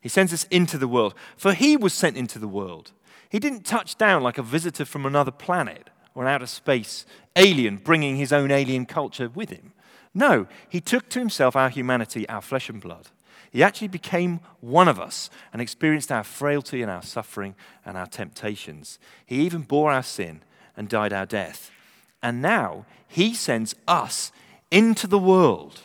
He 0.00 0.08
sends 0.08 0.32
us 0.32 0.44
into 0.50 0.78
the 0.78 0.86
world. 0.86 1.14
For 1.36 1.52
he 1.52 1.76
was 1.76 1.92
sent 1.92 2.16
into 2.16 2.38
the 2.38 2.46
world. 2.46 2.92
He 3.28 3.40
didn't 3.40 3.64
touch 3.64 3.96
down 3.96 4.22
like 4.22 4.38
a 4.38 4.42
visitor 4.42 4.84
from 4.84 5.04
another 5.04 5.32
planet 5.32 5.90
or 6.14 6.22
an 6.22 6.28
outer 6.28 6.46
space 6.46 7.04
alien 7.34 7.78
bringing 7.78 8.16
his 8.16 8.32
own 8.32 8.50
alien 8.50 8.86
culture 8.86 9.28
with 9.28 9.50
him. 9.50 9.72
No, 10.14 10.46
he 10.68 10.80
took 10.80 11.08
to 11.10 11.18
himself 11.18 11.56
our 11.56 11.68
humanity, 11.68 12.28
our 12.28 12.40
flesh 12.40 12.68
and 12.68 12.80
blood. 12.80 13.08
He 13.50 13.62
actually 13.62 13.88
became 13.88 14.40
one 14.60 14.88
of 14.88 15.00
us 15.00 15.30
and 15.52 15.62
experienced 15.62 16.12
our 16.12 16.24
frailty 16.24 16.82
and 16.82 16.90
our 16.90 17.02
suffering 17.02 17.54
and 17.84 17.96
our 17.96 18.06
temptations. 18.06 18.98
He 19.24 19.36
even 19.42 19.62
bore 19.62 19.92
our 19.92 20.02
sin 20.02 20.42
and 20.76 20.88
died 20.88 21.12
our 21.12 21.26
death. 21.26 21.70
And 22.22 22.42
now 22.42 22.86
he 23.08 23.34
sends 23.34 23.74
us 23.86 24.32
into 24.70 25.06
the 25.06 25.18
world 25.18 25.80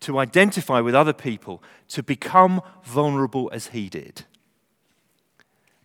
to 0.00 0.18
identify 0.18 0.80
with 0.80 0.94
other 0.94 1.12
people, 1.12 1.62
to 1.88 2.02
become 2.02 2.62
vulnerable 2.84 3.50
as 3.52 3.68
he 3.68 3.88
did. 3.88 4.24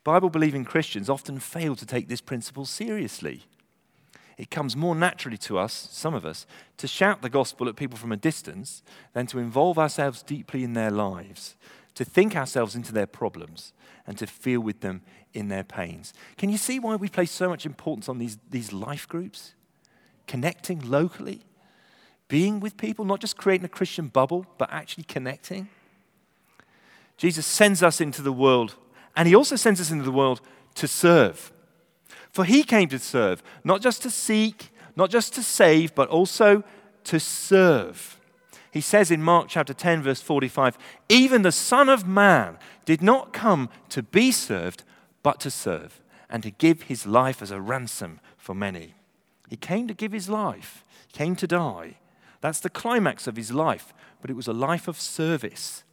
Bible 0.04 0.30
believing 0.30 0.64
Christians 0.64 1.10
often 1.10 1.40
fail 1.40 1.76
to 1.76 1.86
take 1.86 2.08
this 2.08 2.22
principle 2.22 2.66
seriously 2.66 3.46
it 4.38 4.52
comes 4.52 4.76
more 4.76 4.96
naturally 4.96 5.38
to 5.38 5.58
us, 5.58 5.88
some 5.92 6.14
of 6.14 6.26
us, 6.26 6.46
to 6.78 6.88
shout 6.88 7.22
the 7.22 7.30
gospel 7.30 7.70
at 7.70 7.76
people 7.76 7.98
from 7.98 8.12
a 8.12 8.18
distance 8.18 8.84
than 9.14 9.28
to 9.28 9.40
involve 9.40 9.80
ourselves 9.80 10.22
deeply 10.22 10.64
in 10.64 10.74
their 10.74 10.92
lives, 10.92 11.56
to 11.96 12.04
think 12.04 12.36
ourselves 12.36 12.76
into 12.76 12.92
their 12.92 13.08
problems, 13.08 13.72
and 14.06 14.18
to 14.18 14.28
feel 14.28 14.60
with 14.60 14.82
them 14.82 15.02
in 15.34 15.48
their 15.48 15.64
pains. 15.64 16.14
Can 16.38 16.50
you 16.50 16.58
see 16.58 16.80
why 16.80 16.96
we 16.96 17.08
place 17.08 17.32
so 17.32 17.50
much 17.50 17.66
importance 17.66 18.10
on 18.10 18.18
these, 18.18 18.38
these 18.50 18.74
life 18.74 19.08
groups? 19.08 19.54
Connecting 20.28 20.90
locally, 20.90 21.42
being 22.28 22.60
with 22.60 22.78
people, 22.78 23.06
not 23.06 23.22
just 23.22 23.38
creating 23.38 23.66
a 23.66 23.70
Christian 23.70 24.08
bubble, 24.08 24.46
but 24.58 24.70
actually 24.72 25.04
connecting. 25.04 25.70
Jesus 27.18 27.46
sends 27.46 27.82
us 27.82 28.02
into 28.02 28.22
the 28.22 28.34
world, 28.34 28.76
and 29.16 29.28
he 29.28 29.36
also 29.36 29.56
sends 29.56 29.80
us 29.80 29.92
into 29.92 30.04
the 30.04 30.12
world 30.12 30.42
to 30.76 30.88
serve. 30.88 31.54
For 32.36 32.44
he 32.44 32.66
came 32.66 32.90
to 32.90 33.00
serve, 33.00 33.42
not 33.64 33.80
just 33.80 34.02
to 34.02 34.10
seek, 34.10 34.70
not 34.98 35.10
just 35.10 35.34
to 35.36 35.42
save, 35.42 35.96
but 35.96 36.10
also 36.10 36.66
to 37.06 37.18
serve. 37.18 38.20
He 38.72 38.82
says 38.82 39.10
in 39.10 39.24
Mark 39.24 39.48
chapter 39.48 39.74
10, 39.74 40.04
verse 40.04 40.20
45 40.22 40.78
Even 41.08 41.44
the 41.44 41.54
Son 41.54 41.88
of 41.88 42.06
Man 42.06 42.58
did 42.84 43.02
not 43.02 43.32
come 43.32 43.70
to 43.88 44.04
be 44.04 44.34
served, 44.34 44.84
but 45.24 45.40
to 45.40 45.50
serve, 45.50 46.02
and 46.30 46.44
to 46.44 46.52
give 46.52 46.82
his 46.82 47.06
life 47.06 47.42
as 47.42 47.52
a 47.52 47.62
ransom 47.62 48.20
for 48.36 48.54
many. 48.54 48.96
He 49.48 49.56
came 49.56 49.88
to 49.88 49.94
give 49.94 50.12
his 50.12 50.28
life, 50.28 50.84
he 51.08 51.18
came 51.18 51.38
to 51.38 51.48
die. 51.48 52.00
That's 52.42 52.60
the 52.60 52.70
climax 52.70 53.28
of 53.28 53.38
his 53.38 53.54
life, 53.54 53.94
but 54.20 54.30
it 54.30 54.36
was 54.36 54.50
a 54.50 54.54
life 54.54 54.90
of 54.90 55.00
service. 55.00 55.86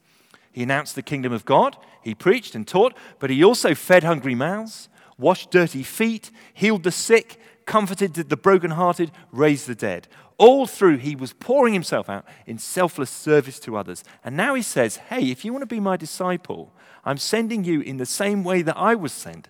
He 0.51 0.65
announced 0.65 0.97
the 0.97 1.03
kingdom 1.03 1.33
of 1.33 1.45
God, 1.45 1.77
he 2.03 2.17
preached 2.17 2.57
and 2.57 2.67
taught, 2.67 2.95
but 3.21 3.31
he 3.31 3.45
also 3.45 3.77
fed 3.77 4.03
hungry 4.03 4.35
mouths 4.35 4.89
washed 5.19 5.51
dirty 5.51 5.83
feet, 5.83 6.31
healed 6.55 6.83
the 6.83 6.91
sick, 6.91 7.39
comforted 7.67 8.15
the 8.15 8.37
brokenhearted, 8.37 9.11
raised 9.31 9.67
the 9.67 9.75
dead. 9.75 10.09
All 10.39 10.67
through, 10.67 10.99
he 10.99 11.15
was 11.15 11.33
pouring 11.33 11.75
himself 11.75 12.09
out 12.09 12.25
in 12.47 12.59
selfless 12.59 13.11
service 13.11 13.61
to 13.61 13.77
others. 13.77 14.03
And 14.25 14.37
now 14.37 14.55
he 14.55 14.63
says, 14.63 14.97
Hey, 14.97 15.31
if 15.31 15.45
you 15.45 15.53
want 15.53 15.63
to 15.63 15.67
be 15.67 15.81
my 15.81 15.97
disciple, 15.97 16.73
I'm 17.05 17.19
sending 17.19 17.65
you 17.65 17.81
in 17.81 17.97
the 17.97 18.07
same 18.07 18.43
way 18.43 18.63
that 18.63 18.77
I 18.77 18.95
was 18.95 19.13
sent 19.13 19.49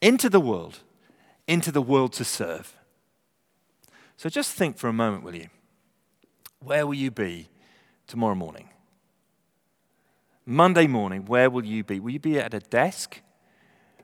into 0.00 0.28
the 0.28 0.40
world, 0.40 0.80
into 1.46 1.70
the 1.70 1.82
world 1.82 2.12
to 2.14 2.24
serve. 2.24 2.76
So 4.16 4.28
just 4.28 4.52
think 4.52 4.76
for 4.76 4.88
a 4.88 4.92
moment, 4.92 5.24
will 5.24 5.34
you? 5.34 5.48
Where 6.62 6.86
will 6.86 6.94
you 6.94 7.10
be 7.10 7.48
tomorrow 8.06 8.34
morning? 8.34 8.68
Monday 10.44 10.86
morning, 10.86 11.24
where 11.26 11.48
will 11.48 11.64
you 11.64 11.84
be? 11.84 12.00
Will 12.00 12.10
you 12.10 12.18
be 12.18 12.38
at 12.38 12.52
a 12.52 12.60
desk? 12.60 13.20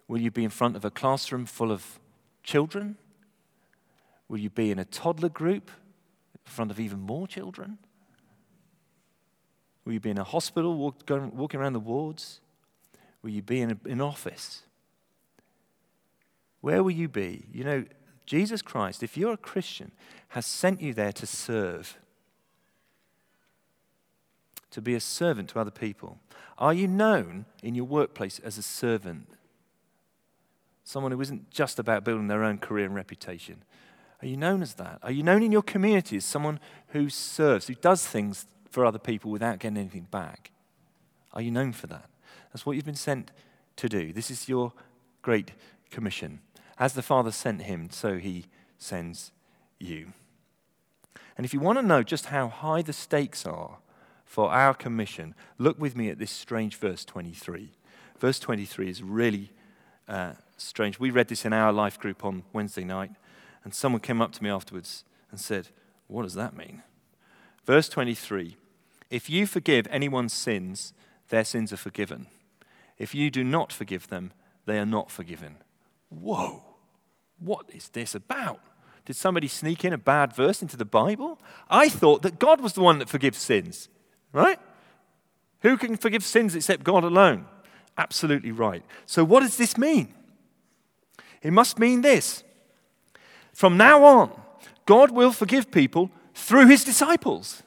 Will 0.09 0.21
you 0.21 0.31
be 0.31 0.45
in 0.45 0.51
front 0.51 0.77
of 0.77 0.85
a 0.85 0.91
classroom 0.91 1.47
full 1.47 1.73
of 1.73 1.99
children? 2.43 2.97
Will 4.29 4.39
you 4.39 4.51
be 4.51 4.71
in 4.71 4.79
a 4.79 4.85
toddler 4.85 5.29
group 5.29 5.71
in 6.35 6.51
front 6.51 6.71
of 6.71 6.79
even 6.79 7.01
more 7.01 7.27
children? 7.27 7.79
Will 9.85 9.93
you 9.93 10.01
be 10.01 10.11
in 10.11 10.19
a 10.19 10.25
hospital 10.25 10.77
walk, 10.77 11.07
going, 11.07 11.35
walking 11.37 11.61
around 11.61 11.73
the 11.73 11.81
wards? 11.81 12.41
Will 13.23 13.31
you 13.31 13.43
be 13.43 13.61
in, 13.61 13.81
an 13.85 14.01
office? 14.01 14.63
Where 16.61 16.83
will 16.83 16.93
you 16.93 17.09
be? 17.09 17.47
You 17.53 17.65
know, 17.65 17.85
Jesus 18.27 18.63
Christ, 18.63 19.03
if 19.03 19.17
you're 19.17 19.33
a 19.33 19.37
Christian, 19.37 19.93
has 20.29 20.47
sent 20.47 20.81
you 20.81 20.93
there 20.93 21.13
to 21.13 21.27
serve, 21.27 21.97
to 24.73 24.83
be 24.83 24.95
a 24.95 25.01
servant 25.01 25.51
to 25.51 25.61
other 25.61 25.71
people. 25.71 26.19
Are 26.59 26.75
you 26.75 26.89
known 26.89 27.45
in 27.63 27.77
your 27.77 27.85
workplace 27.85 28.41
as 28.41 28.59
a 28.59 28.63
servant? 28.63 29.29
Someone 30.87 31.11
who 31.11 31.21
isn't 31.21 31.50
just 31.50 31.81
about 31.81 32.05
building 32.05 32.28
their 32.28 32.45
own 32.45 32.59
career 32.59 32.87
and 32.87 32.95
reputation? 32.95 33.64
Are 34.23 34.26
you 34.26 34.37
known 34.37 34.62
as 34.62 34.75
that? 34.75 35.00
Are 35.02 35.11
you 35.11 35.25
known 35.25 35.43
in 35.43 35.50
your 35.50 35.62
community 35.62 36.16
as 36.16 36.25
someone 36.25 36.61
who 36.88 37.11
serves, 37.11 37.66
who 37.66 37.75
does 37.75 38.07
things 38.07 38.47
for 38.71 38.87
other 38.87 38.99
people 39.00 39.33
without 39.33 39.59
getting 39.59 39.76
anything 39.76 40.07
back? 40.12 40.52
Are 41.33 41.43
you 41.43 41.50
known 41.50 41.73
for 41.73 41.88
that? 41.88 42.09
That's 42.52 42.64
what 42.64 42.76
you've 42.76 42.85
been 42.85 42.95
sent 42.95 43.33
to 43.76 43.88
do. 43.88 44.12
This 44.12 44.31
is 44.31 44.49
your 44.49 44.73
great 45.23 45.50
commission. 45.90 46.38
As 46.78 46.95
the 46.95 47.02
Father 47.02 47.33
sent 47.33 47.62
him, 47.62 47.90
so 47.90 48.19
he 48.19 48.47
sends 48.78 49.33
you. 49.81 50.12
And 51.37 51.45
if 51.45 51.52
you 51.52 51.59
want 51.59 51.81
to 51.81 51.85
know 51.85 52.05
just 52.05 52.26
how 52.26 52.47
high 52.47 52.83
the 52.83 52.93
stakes 52.93 53.45
are 53.45 53.78
for 54.25 54.52
our 54.52 54.73
commission, 54.73 55.35
look 55.59 55.81
with 55.81 55.97
me 55.97 56.11
at 56.11 56.21
this 56.21 56.31
strange 56.31 56.76
verse 56.76 57.05
23. 57.05 57.73
Verse 58.21 58.38
23 58.38 58.88
is 58.88 59.02
really 59.02 59.50
uh, 60.09 60.35
strange. 60.57 60.99
We 60.99 61.11
read 61.11 61.29
this 61.29 61.45
in 61.45 61.53
our 61.53 61.73
life 61.73 61.99
group 61.99 62.25
on 62.25 62.45
Wednesday 62.53 62.85
night, 62.85 63.13
and 63.65 63.75
someone 63.75 64.01
came 64.01 64.23
up 64.23 64.33
to 64.33 64.43
me 64.43 64.51
afterwards 64.51 65.05
and 65.31 65.41
said, 65.41 65.69
What 66.07 66.23
does 66.23 66.35
that 66.35 66.57
mean? 66.57 66.83
Verse 67.65 67.89
23 67.89 68.57
If 69.11 69.29
you 69.29 69.47
forgive 69.47 69.87
anyone's 69.91 70.33
sins, 70.33 70.93
their 71.29 71.45
sins 71.45 71.73
are 71.73 71.77
forgiven. 71.79 72.27
If 72.99 73.15
you 73.15 73.31
do 73.31 73.45
not 73.45 73.73
forgive 73.73 74.09
them, 74.09 74.33
they 74.65 74.79
are 74.79 74.87
not 74.87 75.11
forgiven. 75.11 75.57
Whoa, 76.09 76.63
what 77.39 77.67
is 77.73 77.89
this 77.89 78.15
about? 78.15 78.61
Did 79.05 79.17
somebody 79.17 79.49
sneak 79.49 79.85
in 79.85 79.93
a 79.93 79.99
bad 79.99 80.35
verse 80.35 80.63
into 80.63 80.77
the 80.77 80.85
Bible? 80.85 81.39
I 81.71 81.89
thought 81.89 82.23
that 82.23 82.39
God 82.39 82.61
was 82.61 82.73
the 82.73 82.81
one 82.81 82.99
that 82.99 83.09
forgives 83.09 83.39
sins, 83.39 83.89
right? 84.33 84.59
Who 85.61 85.77
can 85.77 85.97
forgive 85.97 86.25
sins 86.25 86.55
except 86.55 86.85
God 86.85 87.05
alone? 87.05 87.47
Absolutely 87.99 88.53
right. 88.53 88.83
So, 89.07 89.25
what 89.25 89.41
does 89.41 89.57
this 89.57 89.79
mean? 89.79 90.13
It 91.47 91.53
must 91.53 91.79
mean 91.79 92.00
this. 92.00 92.43
From 93.53 93.76
now 93.76 94.03
on, 94.05 94.33
God 94.85 95.12
will 95.12 95.31
forgive 95.31 95.71
people 95.71 96.11
through 96.35 96.67
his 96.67 96.83
disciples. 96.83 97.62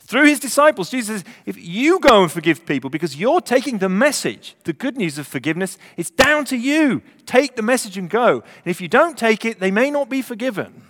Through 0.00 0.26
his 0.26 0.38
disciples, 0.38 0.90
Jesus 0.90 1.22
says, 1.22 1.34
if 1.46 1.56
you 1.56 1.98
go 1.98 2.22
and 2.22 2.30
forgive 2.30 2.66
people 2.66 2.90
because 2.90 3.16
you're 3.16 3.40
taking 3.40 3.78
the 3.78 3.88
message, 3.88 4.54
the 4.64 4.74
good 4.74 4.98
news 4.98 5.16
of 5.16 5.26
forgiveness, 5.26 5.78
it's 5.96 6.10
down 6.10 6.44
to 6.46 6.56
you. 6.56 7.00
Take 7.24 7.56
the 7.56 7.62
message 7.62 7.96
and 7.96 8.10
go. 8.10 8.42
And 8.64 8.66
if 8.66 8.82
you 8.82 8.88
don't 8.88 9.16
take 9.16 9.46
it, 9.46 9.58
they 9.58 9.70
may 9.70 9.90
not 9.90 10.10
be 10.10 10.20
forgiven. 10.20 10.89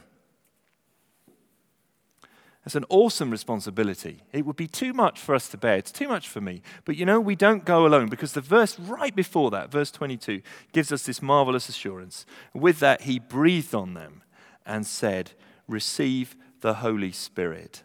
That's 2.70 2.84
an 2.84 2.86
awesome 2.88 3.32
responsibility. 3.32 4.22
It 4.32 4.46
would 4.46 4.54
be 4.54 4.68
too 4.68 4.92
much 4.92 5.18
for 5.18 5.34
us 5.34 5.48
to 5.48 5.56
bear. 5.56 5.74
It's 5.74 5.90
too 5.90 6.06
much 6.06 6.28
for 6.28 6.40
me. 6.40 6.62
But 6.84 6.94
you 6.96 7.04
know, 7.04 7.18
we 7.18 7.34
don't 7.34 7.64
go 7.64 7.84
alone 7.84 8.08
because 8.08 8.32
the 8.32 8.40
verse 8.40 8.78
right 8.78 9.12
before 9.12 9.50
that, 9.50 9.72
verse 9.72 9.90
22, 9.90 10.40
gives 10.72 10.92
us 10.92 11.02
this 11.02 11.20
marvelous 11.20 11.68
assurance. 11.68 12.24
With 12.54 12.78
that, 12.78 13.00
he 13.00 13.18
breathed 13.18 13.74
on 13.74 13.94
them 13.94 14.22
and 14.64 14.86
said, 14.86 15.32
Receive 15.66 16.36
the 16.60 16.74
Holy 16.74 17.10
Spirit. 17.10 17.82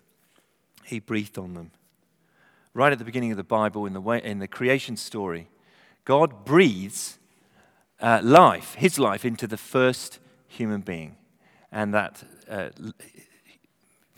He 0.83 0.99
breathed 0.99 1.39
on 1.39 1.55
them. 1.55 1.71
Right 2.75 2.91
at 2.91 2.99
the 2.99 3.05
beginning 3.05 3.31
of 3.31 3.37
the 3.37 3.43
Bible, 3.43 3.87
in 3.87 3.93
the, 3.93 4.01
way, 4.01 4.21
in 4.23 4.37
the 4.37 4.47
creation 4.47 4.97
story, 4.97 5.49
God 6.03 6.45
breathes 6.45 7.17
uh, 7.99 8.19
life, 8.21 8.75
his 8.75 8.99
life, 8.99 9.25
into 9.25 9.47
the 9.47 9.57
first 9.57 10.19
human 10.47 10.81
being. 10.81 11.15
And 11.71 11.91
that 11.95 12.23
uh, 12.47 12.69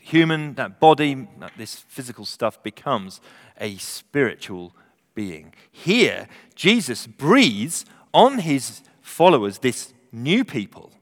human, 0.08 0.54
that 0.54 0.80
body, 0.80 1.28
that 1.38 1.52
this 1.56 1.74
physical 1.74 2.24
stuff 2.24 2.62
becomes 2.62 3.20
a 3.60 3.76
spiritual 3.76 4.74
being. 5.14 5.52
Here, 5.70 6.28
Jesus 6.54 7.06
breathes 7.06 7.84
on 8.14 8.38
his 8.38 8.82
followers, 9.00 9.58
this 9.58 9.92
new 10.10 10.44
people, 10.44 10.92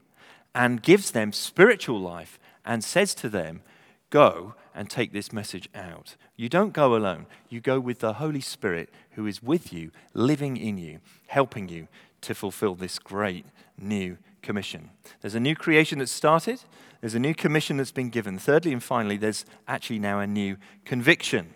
and 0.53 0.81
gives 0.81 1.11
them 1.11 1.31
spiritual 1.31 1.99
life 1.99 2.39
and 2.65 2.83
says 2.83 3.15
to 3.15 3.29
them, 3.29 3.61
Go 4.09 4.55
and 4.73 4.89
take 4.89 5.11
this 5.11 5.33
message 5.33 5.67
out. 5.75 6.15
You 6.35 6.49
don't 6.49 6.73
go 6.73 6.95
alone, 6.95 7.25
you 7.49 7.59
go 7.59 7.79
with 7.79 7.99
the 7.99 8.13
Holy 8.13 8.41
Spirit 8.41 8.89
who 9.11 9.25
is 9.25 9.43
with 9.43 9.73
you, 9.73 9.91
living 10.13 10.55
in 10.55 10.77
you, 10.77 10.99
helping 11.27 11.67
you 11.67 11.87
to 12.21 12.33
fulfill 12.33 12.75
this 12.75 12.99
great 12.99 13.45
new 13.77 14.17
commission. 14.41 14.89
There's 15.21 15.35
a 15.35 15.39
new 15.39 15.55
creation 15.55 15.99
that's 15.99 16.11
started, 16.11 16.61
there's 17.01 17.15
a 17.15 17.19
new 17.19 17.33
commission 17.33 17.77
that's 17.77 17.91
been 17.91 18.09
given. 18.09 18.39
Thirdly 18.39 18.73
and 18.73 18.83
finally, 18.83 19.17
there's 19.17 19.45
actually 19.67 19.99
now 19.99 20.19
a 20.19 20.27
new 20.27 20.57
conviction. 20.85 21.53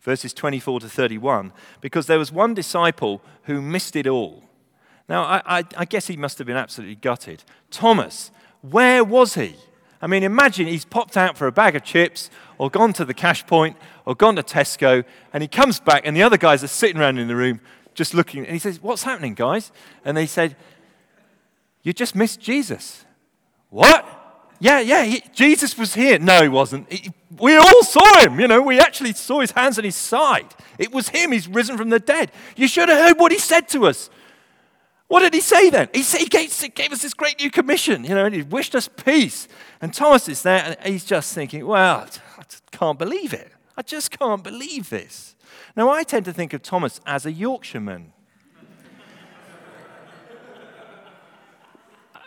Verses 0.00 0.34
24 0.34 0.80
to 0.80 0.88
31, 0.88 1.52
because 1.80 2.06
there 2.06 2.18
was 2.18 2.30
one 2.30 2.52
disciple 2.52 3.22
who 3.44 3.62
missed 3.62 3.96
it 3.96 4.06
all. 4.06 4.44
Now, 5.08 5.22
I, 5.22 5.42
I, 5.46 5.64
I 5.78 5.84
guess 5.84 6.06
he 6.08 6.16
must 6.16 6.38
have 6.38 6.46
been 6.46 6.56
absolutely 6.56 6.96
gutted. 6.96 7.44
Thomas, 7.70 8.30
where 8.60 9.02
was 9.02 9.34
he? 9.34 9.56
I 10.04 10.06
mean, 10.06 10.22
imagine 10.22 10.66
he's 10.66 10.84
popped 10.84 11.16
out 11.16 11.38
for 11.38 11.46
a 11.46 11.52
bag 11.52 11.76
of 11.76 11.82
chips 11.82 12.28
or 12.58 12.68
gone 12.68 12.92
to 12.94 13.06
the 13.06 13.14
cash 13.14 13.46
point 13.46 13.76
or 14.04 14.14
gone 14.14 14.36
to 14.36 14.42
Tesco 14.42 15.04
and 15.32 15.42
he 15.42 15.48
comes 15.48 15.80
back 15.80 16.02
and 16.04 16.14
the 16.14 16.22
other 16.22 16.36
guys 16.36 16.62
are 16.62 16.68
sitting 16.68 17.00
around 17.00 17.18
in 17.18 17.26
the 17.26 17.36
room 17.36 17.60
just 17.94 18.12
looking 18.12 18.44
and 18.44 18.52
he 18.52 18.58
says, 18.58 18.82
What's 18.82 19.04
happening, 19.04 19.32
guys? 19.32 19.72
And 20.04 20.14
they 20.14 20.26
said, 20.26 20.56
You 21.82 21.94
just 21.94 22.14
missed 22.14 22.38
Jesus. 22.38 23.06
What? 23.70 24.03
Yeah, 24.64 24.80
yeah, 24.80 25.04
he, 25.04 25.22
Jesus 25.34 25.76
was 25.76 25.92
here. 25.92 26.18
No, 26.18 26.40
he 26.40 26.48
wasn't. 26.48 26.90
He, 26.90 27.12
we 27.38 27.54
all 27.54 27.82
saw 27.82 28.20
him, 28.20 28.40
you 28.40 28.48
know. 28.48 28.62
We 28.62 28.80
actually 28.80 29.12
saw 29.12 29.40
his 29.40 29.50
hands 29.50 29.76
and 29.76 29.84
his 29.84 29.94
side. 29.94 30.54
It 30.78 30.90
was 30.90 31.10
him. 31.10 31.32
He's 31.32 31.46
risen 31.46 31.76
from 31.76 31.90
the 31.90 32.00
dead. 32.00 32.32
You 32.56 32.66
should 32.66 32.88
have 32.88 33.08
heard 33.08 33.20
what 33.20 33.30
he 33.30 33.38
said 33.38 33.68
to 33.68 33.84
us. 33.84 34.08
What 35.06 35.20
did 35.20 35.34
he 35.34 35.42
say 35.42 35.68
then? 35.68 35.90
He, 35.92 36.02
said, 36.02 36.20
he, 36.20 36.28
gave, 36.28 36.74
gave 36.74 36.92
us 36.92 37.02
this 37.02 37.12
great 37.12 37.38
new 37.40 37.50
commission, 37.50 38.04
you 38.04 38.14
know, 38.14 38.24
and 38.24 38.34
he 38.34 38.40
wished 38.40 38.74
us 38.74 38.88
peace. 38.88 39.48
And 39.82 39.92
Thomas 39.92 40.30
is 40.30 40.42
there, 40.42 40.62
and 40.64 40.78
he's 40.90 41.04
just 41.04 41.34
thinking, 41.34 41.66
well, 41.66 42.08
I 42.38 42.44
can't 42.72 42.98
believe 42.98 43.34
it. 43.34 43.52
I 43.76 43.82
just 43.82 44.18
can't 44.18 44.42
believe 44.42 44.88
this. 44.88 45.36
Now, 45.76 45.90
I 45.90 46.04
tend 46.04 46.24
to 46.24 46.32
think 46.32 46.54
of 46.54 46.62
Thomas 46.62 47.02
as 47.04 47.26
a 47.26 47.32
Yorkshireman. 47.32 48.14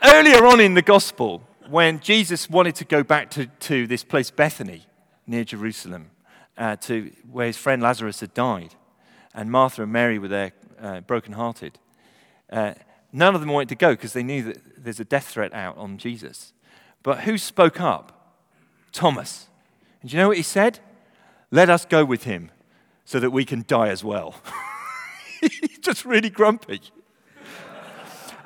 Earlier 0.04 0.46
on 0.46 0.60
in 0.60 0.76
the 0.76 0.84
gospel, 0.84 1.47
when 1.70 2.00
Jesus 2.00 2.50
wanted 2.50 2.76
to 2.76 2.86
go 2.86 3.04
back 3.04 3.30
to, 3.32 3.46
to 3.46 3.88
this 3.88 4.04
place, 4.04 4.32
Bethany, 4.32 4.86
near 5.26 5.44
Jerusalem, 5.44 6.12
uh, 6.58 6.76
to 6.78 7.12
where 7.30 7.48
his 7.48 7.58
friend 7.58 7.82
Lazarus 7.82 8.22
had 8.22 8.34
died, 8.34 8.76
and 9.34 9.52
Martha 9.52 9.84
and 9.84 9.92
Mary 9.92 10.18
were 10.18 10.28
there 10.28 10.54
uh, 10.82 11.02
brokenhearted, 11.02 11.78
uh, 12.52 12.74
none 13.12 13.36
of 13.36 13.42
them 13.42 13.52
wanted 13.52 13.70
to 13.70 13.76
go 13.76 13.92
because 13.92 14.14
they 14.14 14.24
knew 14.24 14.44
that 14.44 14.84
there's 14.84 15.00
a 15.00 15.06
death 15.06 15.28
threat 15.28 15.54
out 15.54 15.78
on 15.78 15.98
Jesus. 15.98 16.54
But 17.04 17.22
who 17.22 17.38
spoke 17.38 17.80
up? 17.80 18.36
Thomas. 18.92 19.48
And 20.02 20.12
you 20.12 20.18
know 20.18 20.30
what 20.30 20.38
he 20.38 20.44
said? 20.44 20.80
Let 21.52 21.70
us 21.70 21.86
go 21.86 22.04
with 22.04 22.24
him 22.24 22.52
so 23.06 23.20
that 23.20 23.32
we 23.32 23.46
can 23.46 23.64
die 23.68 23.90
as 23.90 24.04
well. 24.04 24.36
He's 25.42 25.80
just 25.80 26.04
really 26.04 26.30
grumpy. 26.30 26.82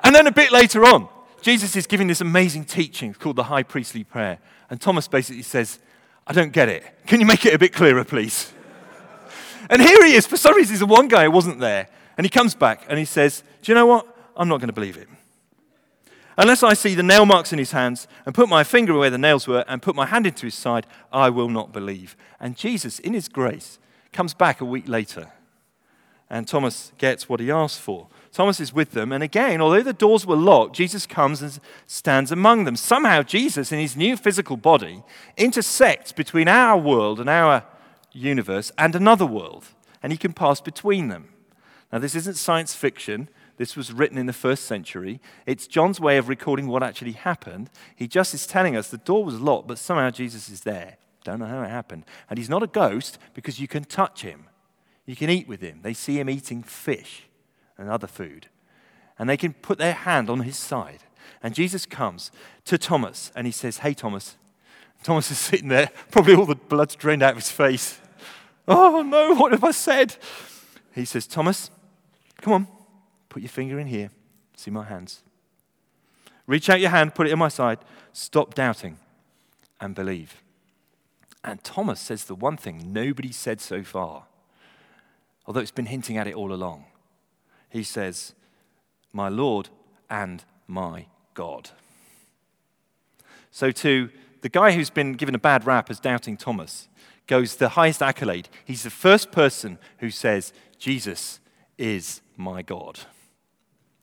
and 0.04 0.14
then 0.14 0.26
a 0.26 0.32
bit 0.32 0.52
later 0.52 0.84
on, 0.84 1.08
Jesus 1.42 1.74
is 1.74 1.86
giving 1.86 2.06
this 2.06 2.20
amazing 2.20 2.64
teaching 2.64 3.12
called 3.12 3.36
the 3.36 3.44
high 3.44 3.64
priestly 3.64 4.04
prayer. 4.04 4.38
And 4.70 4.80
Thomas 4.80 5.08
basically 5.08 5.42
says, 5.42 5.80
I 6.26 6.32
don't 6.32 6.52
get 6.52 6.68
it. 6.68 6.84
Can 7.06 7.20
you 7.20 7.26
make 7.26 7.44
it 7.44 7.52
a 7.52 7.58
bit 7.58 7.72
clearer, 7.72 8.04
please? 8.04 8.52
and 9.68 9.82
here 9.82 10.06
he 10.06 10.14
is. 10.14 10.26
For 10.26 10.36
some 10.36 10.54
reason, 10.54 10.72
he's 10.72 10.80
the 10.80 10.86
one 10.86 11.08
guy 11.08 11.24
who 11.24 11.32
wasn't 11.32 11.58
there. 11.58 11.88
And 12.16 12.24
he 12.24 12.30
comes 12.30 12.54
back 12.54 12.84
and 12.88 12.98
he 12.98 13.04
says, 13.04 13.42
Do 13.60 13.72
you 13.72 13.74
know 13.74 13.86
what? 13.86 14.06
I'm 14.36 14.48
not 14.48 14.58
going 14.58 14.68
to 14.68 14.72
believe 14.72 14.96
it. 14.96 15.08
Unless 16.38 16.62
I 16.62 16.74
see 16.74 16.94
the 16.94 17.02
nail 17.02 17.26
marks 17.26 17.52
in 17.52 17.58
his 17.58 17.72
hands 17.72 18.08
and 18.24 18.34
put 18.34 18.48
my 18.48 18.64
finger 18.64 18.94
where 18.94 19.10
the 19.10 19.18
nails 19.18 19.46
were 19.46 19.64
and 19.68 19.82
put 19.82 19.94
my 19.94 20.06
hand 20.06 20.26
into 20.26 20.46
his 20.46 20.54
side, 20.54 20.86
I 21.12 21.28
will 21.28 21.48
not 21.48 21.72
believe. 21.72 22.16
And 22.40 22.56
Jesus, 22.56 22.98
in 23.00 23.12
his 23.12 23.28
grace, 23.28 23.78
comes 24.12 24.32
back 24.32 24.60
a 24.60 24.64
week 24.64 24.88
later. 24.88 25.30
And 26.30 26.48
Thomas 26.48 26.92
gets 26.96 27.28
what 27.28 27.40
he 27.40 27.50
asked 27.50 27.80
for. 27.80 28.08
Thomas 28.32 28.60
is 28.60 28.72
with 28.72 28.92
them. 28.92 29.12
And 29.12 29.22
again, 29.22 29.60
although 29.60 29.82
the 29.82 29.92
doors 29.92 30.26
were 30.26 30.36
locked, 30.36 30.74
Jesus 30.74 31.06
comes 31.06 31.42
and 31.42 31.60
stands 31.86 32.32
among 32.32 32.64
them. 32.64 32.76
Somehow, 32.76 33.22
Jesus, 33.22 33.70
in 33.70 33.78
his 33.78 33.94
new 33.94 34.16
physical 34.16 34.56
body, 34.56 35.02
intersects 35.36 36.12
between 36.12 36.48
our 36.48 36.78
world 36.78 37.20
and 37.20 37.28
our 37.28 37.64
universe 38.10 38.72
and 38.78 38.94
another 38.94 39.26
world. 39.26 39.66
And 40.02 40.12
he 40.12 40.18
can 40.18 40.32
pass 40.32 40.60
between 40.60 41.08
them. 41.08 41.28
Now, 41.92 41.98
this 41.98 42.14
isn't 42.14 42.36
science 42.36 42.74
fiction. 42.74 43.28
This 43.58 43.76
was 43.76 43.92
written 43.92 44.16
in 44.16 44.26
the 44.26 44.32
first 44.32 44.64
century. 44.64 45.20
It's 45.44 45.66
John's 45.66 46.00
way 46.00 46.16
of 46.16 46.30
recording 46.30 46.68
what 46.68 46.82
actually 46.82 47.12
happened. 47.12 47.68
He 47.94 48.08
just 48.08 48.32
is 48.32 48.46
telling 48.46 48.74
us 48.74 48.88
the 48.88 48.96
door 48.96 49.24
was 49.24 49.40
locked, 49.40 49.68
but 49.68 49.78
somehow 49.78 50.08
Jesus 50.10 50.48
is 50.48 50.62
there. 50.62 50.96
Don't 51.22 51.38
know 51.38 51.46
how 51.46 51.62
it 51.62 51.68
happened. 51.68 52.04
And 52.30 52.38
he's 52.38 52.48
not 52.48 52.62
a 52.62 52.66
ghost 52.66 53.18
because 53.34 53.60
you 53.60 53.68
can 53.68 53.84
touch 53.84 54.22
him, 54.22 54.46
you 55.04 55.16
can 55.16 55.28
eat 55.28 55.46
with 55.46 55.60
him. 55.60 55.80
They 55.82 55.92
see 55.92 56.18
him 56.18 56.30
eating 56.30 56.62
fish 56.62 57.24
and 57.78 57.88
other 57.88 58.06
food. 58.06 58.48
And 59.18 59.28
they 59.28 59.36
can 59.36 59.52
put 59.52 59.78
their 59.78 59.92
hand 59.92 60.30
on 60.30 60.40
his 60.40 60.56
side. 60.56 61.04
And 61.42 61.54
Jesus 61.54 61.86
comes 61.86 62.30
to 62.64 62.78
Thomas 62.78 63.32
and 63.34 63.46
he 63.46 63.52
says, 63.52 63.78
Hey, 63.78 63.94
Thomas. 63.94 64.36
Thomas 65.02 65.30
is 65.32 65.38
sitting 65.38 65.68
there, 65.68 65.90
probably 66.12 66.34
all 66.34 66.46
the 66.46 66.54
blood's 66.54 66.94
drained 66.94 67.22
out 67.22 67.32
of 67.32 67.38
his 67.38 67.50
face. 67.50 67.98
Oh, 68.68 69.02
no, 69.02 69.34
what 69.34 69.50
have 69.50 69.64
I 69.64 69.72
said? 69.72 70.14
He 70.94 71.04
says, 71.04 71.26
Thomas, 71.26 71.70
come 72.40 72.52
on, 72.52 72.66
put 73.28 73.42
your 73.42 73.48
finger 73.48 73.80
in 73.80 73.88
here. 73.88 74.10
See 74.56 74.70
my 74.70 74.84
hands. 74.84 75.22
Reach 76.46 76.70
out 76.70 76.80
your 76.80 76.90
hand, 76.90 77.16
put 77.16 77.26
it 77.26 77.32
in 77.32 77.38
my 77.38 77.48
side. 77.48 77.78
Stop 78.12 78.54
doubting 78.54 78.98
and 79.80 79.94
believe. 79.94 80.40
And 81.42 81.64
Thomas 81.64 81.98
says 81.98 82.24
the 82.24 82.36
one 82.36 82.56
thing 82.56 82.92
nobody 82.92 83.32
said 83.32 83.60
so 83.60 83.82
far 83.82 84.26
although 85.46 85.60
it's 85.60 85.70
been 85.70 85.86
hinting 85.86 86.16
at 86.16 86.26
it 86.26 86.34
all 86.34 86.52
along. 86.52 86.84
He 87.72 87.82
says, 87.82 88.34
My 89.12 89.30
Lord 89.30 89.70
and 90.10 90.44
my 90.66 91.06
God. 91.32 91.70
So, 93.50 93.70
to 93.70 94.10
the 94.42 94.50
guy 94.50 94.72
who's 94.72 94.90
been 94.90 95.14
given 95.14 95.34
a 95.34 95.38
bad 95.38 95.66
rap 95.66 95.88
as 95.88 95.98
doubting 95.98 96.36
Thomas, 96.36 96.88
goes 97.26 97.56
the 97.56 97.70
highest 97.70 98.02
accolade. 98.02 98.50
He's 98.64 98.82
the 98.82 98.90
first 98.90 99.32
person 99.32 99.78
who 99.98 100.10
says, 100.10 100.52
Jesus 100.78 101.40
is 101.78 102.20
my 102.36 102.60
God. 102.60 103.00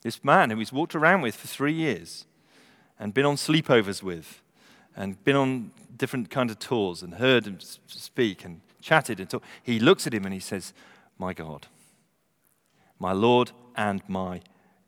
This 0.02 0.24
man 0.24 0.50
who 0.50 0.58
he's 0.58 0.74
walked 0.74 0.96
around 0.96 1.22
with 1.22 1.36
for 1.36 1.48
three 1.48 1.74
years 1.74 2.26
and 2.98 3.14
been 3.14 3.26
on 3.26 3.36
sleepovers 3.36 4.02
with 4.02 4.42
and 4.96 5.24
been 5.24 5.36
on 5.36 5.72
different 5.96 6.32
kind 6.32 6.50
of 6.50 6.58
tours 6.58 7.04
and 7.04 7.16
heard 7.16 7.46
him 7.46 7.60
speak 7.60 8.44
and 8.44 8.62
chatted 8.82 9.20
and 9.20 9.30
talked, 9.30 9.46
he 9.62 9.80
looks 9.80 10.08
at 10.08 10.14
him 10.14 10.26
and 10.26 10.34
he 10.34 10.40
says, 10.40 10.74
My 11.20 11.34
God, 11.34 11.68
my 13.00 13.14
Lord 13.14 13.52
and 13.76 14.02
my 14.08 14.42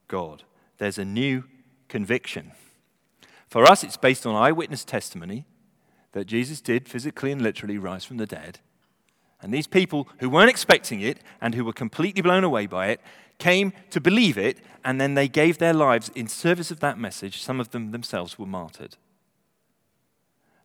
God. 0.07 0.43
There's 0.77 0.97
a 0.97 1.05
new 1.05 1.45
conviction. 1.87 2.51
For 3.47 3.63
us, 3.63 3.83
it's 3.83 3.97
based 3.97 4.25
on 4.25 4.35
eyewitness 4.35 4.85
testimony 4.85 5.45
that 6.11 6.25
Jesus 6.25 6.61
did 6.61 6.87
physically 6.87 7.31
and 7.31 7.41
literally 7.41 7.77
rise 7.77 8.03
from 8.03 8.17
the 8.17 8.25
dead. 8.25 8.59
And 9.41 9.53
these 9.53 9.67
people 9.67 10.07
who 10.19 10.29
weren't 10.29 10.49
expecting 10.49 11.01
it 11.01 11.19
and 11.39 11.55
who 11.55 11.65
were 11.65 11.73
completely 11.73 12.21
blown 12.21 12.43
away 12.43 12.67
by 12.67 12.87
it 12.87 13.01
came 13.39 13.73
to 13.89 13.99
believe 13.99 14.37
it, 14.37 14.59
and 14.85 15.01
then 15.01 15.15
they 15.15 15.27
gave 15.27 15.57
their 15.57 15.73
lives 15.73 16.11
in 16.13 16.27
service 16.27 16.69
of 16.69 16.79
that 16.79 16.99
message. 16.99 17.41
Some 17.41 17.59
of 17.59 17.71
them 17.71 17.91
themselves 17.91 18.37
were 18.37 18.45
martyred. 18.45 18.97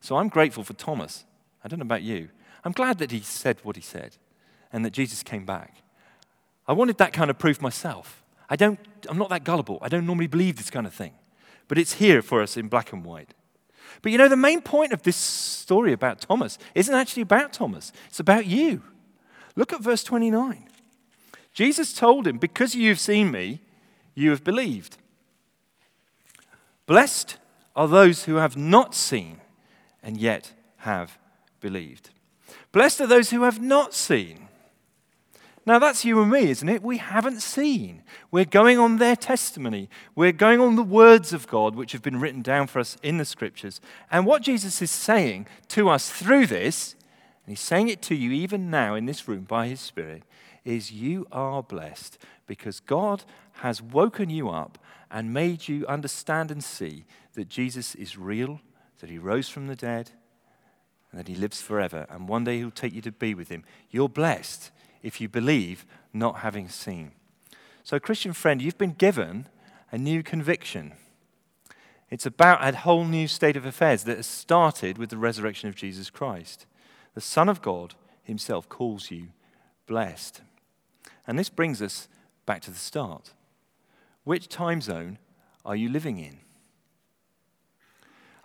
So 0.01 0.17
I'm 0.17 0.29
grateful 0.29 0.63
for 0.63 0.75
Thomas. 0.75 1.25
I 1.65 1.69
don't 1.69 1.79
know 1.79 1.85
about 1.85 2.03
you. 2.03 2.29
I'm 2.65 2.73
glad 2.73 2.99
that 2.99 3.13
he 3.13 3.21
said 3.21 3.59
what 3.63 3.77
he 3.77 3.83
said 3.83 4.17
and 4.73 4.85
that 4.85 4.93
Jesus 4.93 5.23
came 5.23 5.47
back. 5.47 5.83
I 6.69 6.73
wanted 6.73 6.99
that 6.99 7.13
kind 7.13 7.31
of 7.31 7.39
proof 7.39 7.61
myself. 7.61 8.23
I 8.49 8.57
don't, 8.57 8.79
I'm 9.09 9.19
not 9.19 9.29
that 9.31 9.45
gullible. 9.45 9.79
I 9.83 9.89
don't 9.89 10.07
normally 10.07 10.27
believe 10.27 10.57
this 10.57 10.71
kind 10.71 10.87
of 10.87 10.95
thing. 10.95 11.13
But 11.69 11.79
it's 11.79 11.95
here 11.95 12.23
for 12.23 12.43
us 12.43 12.57
in 12.57 12.69
black 12.69 12.93
and 12.93 13.05
white. 13.05 13.35
But 14.03 14.13
you 14.13 14.19
know, 14.19 14.29
the 14.29 14.37
main 14.37 14.61
point 14.61 14.93
of 14.93 15.03
this 15.03 15.17
story 15.17 15.93
about 15.93 16.21
Thomas 16.21 16.59
isn't 16.75 16.95
actually 16.95 17.23
about 17.23 17.53
Thomas, 17.53 17.93
it's 18.09 18.21
about 18.21 18.47
you. 18.47 18.83
Look 19.55 19.73
at 19.73 19.81
verse 19.81 20.05
29. 20.05 20.69
Jesus 21.53 21.95
told 21.95 22.27
him, 22.27 22.37
Because 22.39 22.75
you've 22.75 23.01
seen 23.01 23.31
me, 23.31 23.63
you 24.15 24.31
have 24.31 24.45
believed. 24.45 24.99
Blessed 26.85 27.39
are 27.75 27.89
those 27.89 28.25
who 28.25 28.37
have 28.37 28.57
not 28.57 28.95
seen 28.95 29.41
and 30.03 30.17
yet 30.19 30.53
have 30.79 31.19
believed. 31.61 32.11
Blessed 32.73 33.01
are 33.01 33.07
those 33.07 33.31
who 33.31 33.43
have 33.43 33.61
not 33.61 33.95
seen 33.95 34.49
now, 35.67 35.81
that's 35.81 36.05
you 36.05 36.23
and 36.23 36.31
me, 36.31 36.49
isn't 36.51 36.69
it? 36.69 36.81
We 36.81 36.99
haven't 36.99 37.43
seen. 37.43 38.05
We're 38.31 38.45
going 38.45 38.79
on 38.79 38.99
their 38.99 39.17
testimony. 39.17 39.91
We're 40.15 40.31
going 40.31 40.61
on 40.61 40.77
the 40.77 40.83
words 40.85 41.33
of 41.33 41.49
God, 41.49 41.75
which 41.75 41.91
have 41.91 42.03
been 42.03 42.21
written 42.21 42.41
down 42.41 42.69
for 42.69 42.79
us 42.79 42.97
in 43.03 43.19
the 43.19 43.25
scriptures. 43.25 43.81
And 44.09 44.25
what 44.25 44.43
Jesus 44.43 44.81
is 44.81 44.93
saying 44.93 45.49
to 45.69 45.89
us 45.89 46.09
through 46.09 46.47
this, 46.47 46.95
and 47.45 47.51
he's 47.53 47.61
saying 47.61 47.89
it 47.89 48.01
to 48.03 48.15
you 48.15 48.31
even 48.31 48.71
now 48.71 48.95
in 48.95 49.07
this 49.07 49.27
room 49.27 49.43
by 49.43 49.67
his 49.67 49.81
Spirit, 49.81 50.23
is 50.65 50.93
you 50.93 51.27
are 51.33 51.65
blessed 51.65 52.17
because 52.47 52.79
God 52.79 53.25
has 53.55 53.83
woken 53.83 54.31
you 54.31 54.49
up 54.49 54.79
and 55.11 55.35
made 55.35 55.67
you 55.67 55.85
understand 55.89 56.53
and 56.53 56.63
see 56.63 57.07
that 57.35 57.49
Jesus 57.49 57.97
is 57.97 58.17
real, 58.17 58.61
that 59.01 59.11
he 59.11 59.19
rose 59.19 59.49
from 59.49 59.67
the 59.67 59.75
dead, 59.75 60.13
and 61.11 61.19
that 61.19 61.27
he 61.27 61.35
lives 61.35 61.61
forever. 61.61 62.07
And 62.09 62.29
one 62.29 62.45
day 62.45 62.59
he'll 62.59 62.71
take 62.71 62.95
you 62.95 63.03
to 63.03 63.11
be 63.11 63.35
with 63.35 63.49
him. 63.49 63.65
You're 63.91 64.09
blessed 64.09 64.71
if 65.07 65.21
you 65.21 65.29
believe, 65.29 65.87
not 66.13 66.39
having 66.39 66.69
seen. 66.69 67.13
So, 67.85 68.01
Christian 68.01 68.33
friend, 68.33 68.61
you've 68.61 68.77
been 68.77 68.95
given 68.95 69.47
a 69.93 69.97
new 69.97 70.21
conviction. 70.25 70.95
It's 72.11 72.27
about 72.27 72.67
a 72.67 72.77
whole 72.77 73.05
new 73.05 73.29
state 73.29 73.57
of 73.57 73.65
affairs 73.65 74.03
that 74.03 74.17
has 74.17 74.27
started 74.27 74.99
with 74.99 75.11
the 75.11 75.17
resurrection 75.17 75.69
of 75.69 75.77
Jesus 75.77 76.11
Christ. 76.11 76.67
The 77.15 77.21
Son 77.21 77.49
of 77.49 77.63
God 77.63 77.95
himself 78.25 78.69
calls 78.69 79.13
you 79.13 79.29
blessed. 79.87 80.41
And 81.25 81.39
this 81.39 81.51
brings 81.51 81.81
us 81.81 82.09
back 82.45 82.61
to 82.63 82.73
the 82.73 82.77
start. 82.77 83.33
Which 84.25 84.49
time 84.49 84.81
zone 84.81 85.19
are 85.65 85.77
you 85.77 85.89
living 85.89 86.19
in? 86.19 86.39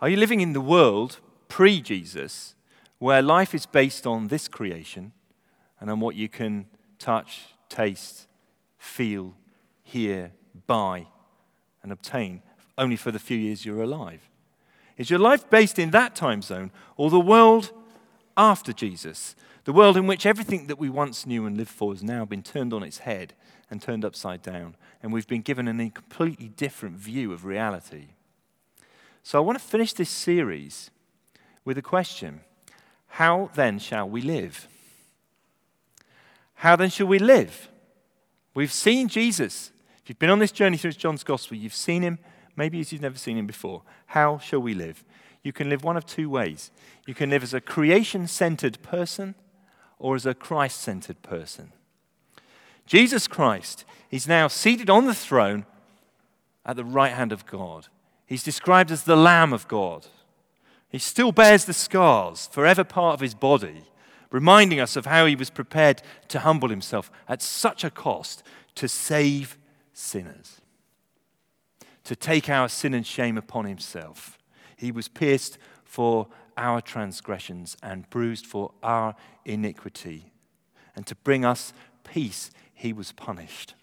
Are 0.00 0.08
you 0.08 0.16
living 0.16 0.40
in 0.40 0.52
the 0.52 0.60
world 0.60 1.18
pre 1.48 1.80
Jesus, 1.80 2.54
where 3.00 3.20
life 3.20 3.52
is 3.52 3.66
based 3.66 4.06
on 4.06 4.28
this 4.28 4.46
creation 4.46 5.12
and 5.82 5.90
on 5.90 5.98
what 5.98 6.14
you 6.14 6.28
can 6.28 6.64
touch, 7.00 7.40
taste, 7.68 8.28
feel, 8.78 9.34
hear, 9.82 10.30
buy, 10.68 11.08
and 11.82 11.90
obtain 11.90 12.40
only 12.78 12.94
for 12.94 13.10
the 13.10 13.18
few 13.18 13.36
years 13.36 13.66
you're 13.66 13.82
alive? 13.82 14.30
Is 14.96 15.10
your 15.10 15.18
life 15.18 15.50
based 15.50 15.80
in 15.80 15.90
that 15.90 16.14
time 16.14 16.40
zone 16.40 16.70
or 16.96 17.10
the 17.10 17.18
world 17.18 17.72
after 18.36 18.72
Jesus? 18.72 19.34
The 19.64 19.72
world 19.72 19.96
in 19.96 20.06
which 20.06 20.24
everything 20.24 20.68
that 20.68 20.78
we 20.78 20.88
once 20.88 21.26
knew 21.26 21.46
and 21.46 21.56
lived 21.56 21.70
for 21.70 21.92
has 21.92 22.04
now 22.04 22.24
been 22.24 22.44
turned 22.44 22.72
on 22.72 22.84
its 22.84 22.98
head 22.98 23.34
and 23.68 23.82
turned 23.82 24.04
upside 24.04 24.40
down, 24.40 24.76
and 25.02 25.12
we've 25.12 25.26
been 25.26 25.42
given 25.42 25.66
a 25.66 25.90
completely 25.90 26.48
different 26.48 26.96
view 26.96 27.32
of 27.32 27.44
reality. 27.44 28.10
So 29.24 29.36
I 29.36 29.40
want 29.40 29.58
to 29.58 29.64
finish 29.64 29.92
this 29.94 30.10
series 30.10 30.92
with 31.64 31.76
a 31.76 31.82
question 31.82 32.42
How 33.08 33.50
then 33.56 33.80
shall 33.80 34.08
we 34.08 34.22
live? 34.22 34.68
How 36.62 36.76
then 36.76 36.90
shall 36.90 37.08
we 37.08 37.18
live? 37.18 37.68
We've 38.54 38.72
seen 38.72 39.08
Jesus. 39.08 39.72
If 40.00 40.08
you've 40.08 40.20
been 40.20 40.30
on 40.30 40.38
this 40.38 40.52
journey 40.52 40.76
through 40.76 40.92
John's 40.92 41.24
Gospel, 41.24 41.56
you've 41.56 41.74
seen 41.74 42.02
him, 42.02 42.20
maybe 42.54 42.78
as 42.78 42.92
you've 42.92 43.02
never 43.02 43.18
seen 43.18 43.36
him 43.36 43.48
before. 43.48 43.82
How 44.06 44.38
shall 44.38 44.60
we 44.60 44.72
live? 44.72 45.02
You 45.42 45.52
can 45.52 45.68
live 45.68 45.82
one 45.82 45.96
of 45.96 46.06
two 46.06 46.30
ways. 46.30 46.70
You 47.04 47.14
can 47.14 47.30
live 47.30 47.42
as 47.42 47.52
a 47.52 47.60
creation 47.60 48.28
centered 48.28 48.80
person 48.80 49.34
or 49.98 50.14
as 50.14 50.24
a 50.24 50.34
Christ 50.34 50.80
centered 50.80 51.20
person. 51.22 51.72
Jesus 52.86 53.26
Christ 53.26 53.84
is 54.12 54.28
now 54.28 54.46
seated 54.46 54.88
on 54.88 55.06
the 55.06 55.14
throne 55.14 55.66
at 56.64 56.76
the 56.76 56.84
right 56.84 57.12
hand 57.12 57.32
of 57.32 57.44
God. 57.44 57.88
He's 58.24 58.44
described 58.44 58.92
as 58.92 59.02
the 59.02 59.16
Lamb 59.16 59.52
of 59.52 59.66
God. 59.66 60.06
He 60.88 61.00
still 61.00 61.32
bears 61.32 61.64
the 61.64 61.72
scars, 61.72 62.48
forever 62.52 62.84
part 62.84 63.14
of 63.14 63.20
his 63.20 63.34
body 63.34 63.82
reminding 64.32 64.80
us 64.80 64.96
of 64.96 65.06
how 65.06 65.26
he 65.26 65.36
was 65.36 65.50
prepared 65.50 66.02
to 66.28 66.40
humble 66.40 66.70
himself 66.70 67.12
at 67.28 67.42
such 67.42 67.84
a 67.84 67.90
cost 67.90 68.42
to 68.74 68.88
save 68.88 69.58
sinners, 69.92 70.60
to 72.02 72.16
take 72.16 72.48
our 72.48 72.68
sin 72.68 72.94
and 72.94 73.06
shame 73.06 73.36
upon 73.36 73.66
himself. 73.66 74.38
He 74.76 74.90
was 74.90 75.06
pierced 75.06 75.58
for 75.84 76.26
our 76.56 76.80
transgressions 76.80 77.76
and 77.82 78.08
bruised 78.10 78.46
for 78.46 78.72
our 78.82 79.14
iniquity. 79.44 80.32
And 80.96 81.06
to 81.06 81.14
bring 81.14 81.44
us 81.44 81.72
peace, 82.02 82.50
he 82.72 82.92
was 82.92 83.12
punished. 83.12 83.74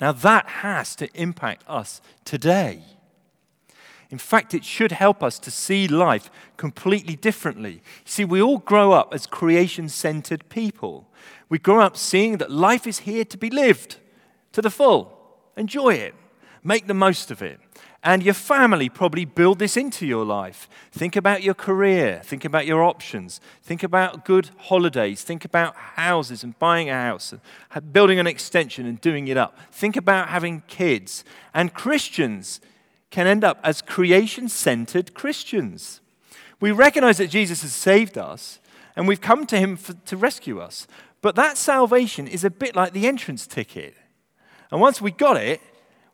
Now, 0.00 0.12
that 0.12 0.46
has 0.46 0.96
to 0.96 1.08
impact 1.14 1.62
us 1.68 2.00
today. 2.24 2.82
In 4.10 4.18
fact, 4.18 4.54
it 4.54 4.64
should 4.64 4.92
help 4.92 5.22
us 5.22 5.38
to 5.38 5.50
see 5.50 5.86
life 5.86 6.30
completely 6.56 7.14
differently. 7.14 7.80
See, 8.04 8.24
we 8.24 8.42
all 8.42 8.58
grow 8.58 8.92
up 8.92 9.14
as 9.14 9.26
creation 9.26 9.88
centered 9.88 10.48
people. 10.48 11.08
We 11.48 11.58
grow 11.58 11.80
up 11.80 11.96
seeing 11.96 12.38
that 12.38 12.50
life 12.50 12.86
is 12.86 13.00
here 13.00 13.24
to 13.24 13.38
be 13.38 13.50
lived 13.50 13.96
to 14.52 14.60
the 14.60 14.70
full. 14.70 15.16
Enjoy 15.56 15.94
it, 15.94 16.14
make 16.64 16.86
the 16.86 16.94
most 16.94 17.30
of 17.30 17.40
it. 17.40 17.60
And 18.02 18.22
your 18.22 18.34
family 18.34 18.88
probably 18.88 19.26
build 19.26 19.58
this 19.58 19.76
into 19.76 20.06
your 20.06 20.24
life. 20.24 20.70
Think 20.90 21.16
about 21.16 21.42
your 21.42 21.52
career. 21.52 22.22
Think 22.24 22.46
about 22.46 22.66
your 22.66 22.82
options. 22.82 23.42
Think 23.62 23.82
about 23.82 24.24
good 24.24 24.48
holidays. 24.56 25.22
Think 25.22 25.44
about 25.44 25.76
houses 25.76 26.42
and 26.42 26.58
buying 26.58 26.88
a 26.88 26.94
house 26.94 27.34
and 27.74 27.92
building 27.92 28.18
an 28.18 28.26
extension 28.26 28.86
and 28.86 28.98
doing 29.02 29.28
it 29.28 29.36
up. 29.36 29.58
Think 29.70 29.96
about 29.96 30.28
having 30.28 30.62
kids. 30.66 31.24
And 31.52 31.74
Christians 31.74 32.60
can 33.10 33.26
end 33.26 33.44
up 33.44 33.58
as 33.62 33.82
creation 33.82 34.48
centered 34.48 35.14
Christians. 35.14 36.00
We 36.60 36.70
recognize 36.70 37.18
that 37.18 37.30
Jesus 37.30 37.62
has 37.62 37.72
saved 37.72 38.16
us 38.16 38.60
and 38.96 39.08
we've 39.08 39.20
come 39.20 39.46
to 39.46 39.58
him 39.58 39.76
for, 39.76 39.94
to 39.94 40.16
rescue 40.16 40.60
us. 40.60 40.86
But 41.22 41.36
that 41.36 41.56
salvation 41.56 42.26
is 42.26 42.44
a 42.44 42.50
bit 42.50 42.74
like 42.76 42.92
the 42.92 43.06
entrance 43.06 43.46
ticket. 43.46 43.94
And 44.70 44.80
once 44.80 45.00
we 45.00 45.10
got 45.10 45.36
it, 45.36 45.60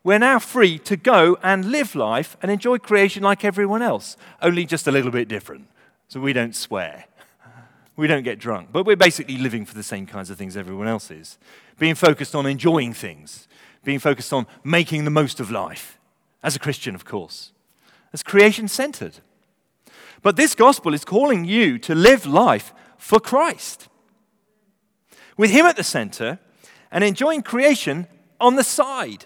we're 0.03 0.19
now 0.19 0.39
free 0.39 0.79
to 0.79 0.95
go 0.95 1.37
and 1.43 1.65
live 1.65 1.95
life 1.95 2.37
and 2.41 2.49
enjoy 2.49 2.77
creation 2.77 3.23
like 3.23 3.43
everyone 3.43 3.81
else, 3.81 4.15
only 4.41 4.65
just 4.65 4.87
a 4.87 4.91
little 4.91 5.11
bit 5.11 5.27
different. 5.27 5.67
So 6.07 6.21
we 6.21 6.33
don't 6.33 6.55
swear, 6.55 7.05
we 7.97 8.07
don't 8.07 8.23
get 8.23 8.39
drunk, 8.39 8.69
but 8.71 8.85
we're 8.85 8.95
basically 8.95 9.37
living 9.37 9.65
for 9.65 9.75
the 9.75 9.83
same 9.83 10.05
kinds 10.05 10.29
of 10.29 10.37
things 10.37 10.55
everyone 10.55 10.87
else 10.87 11.11
is. 11.11 11.37
Being 11.77 11.95
focused 11.95 12.35
on 12.35 12.45
enjoying 12.45 12.93
things, 12.93 13.49
being 13.83 13.99
focused 13.99 14.31
on 14.31 14.47
making 14.63 15.03
the 15.03 15.11
most 15.11 15.41
of 15.41 15.51
life 15.51 15.96
as 16.43 16.55
a 16.55 16.59
Christian, 16.59 16.95
of 16.95 17.05
course. 17.05 17.51
As 18.13 18.23
creation 18.23 18.67
centered. 18.67 19.19
But 20.21 20.35
this 20.35 20.55
gospel 20.55 20.93
is 20.93 21.05
calling 21.05 21.45
you 21.45 21.77
to 21.79 21.93
live 21.95 22.25
life 22.25 22.73
for 22.97 23.19
Christ. 23.19 23.87
with 25.37 25.51
Him 25.51 25.65
at 25.65 25.75
the 25.75 25.83
center 25.83 26.39
and 26.91 27.03
enjoying 27.03 27.43
creation 27.43 28.07
on 28.39 28.55
the 28.55 28.63
side. 28.63 29.25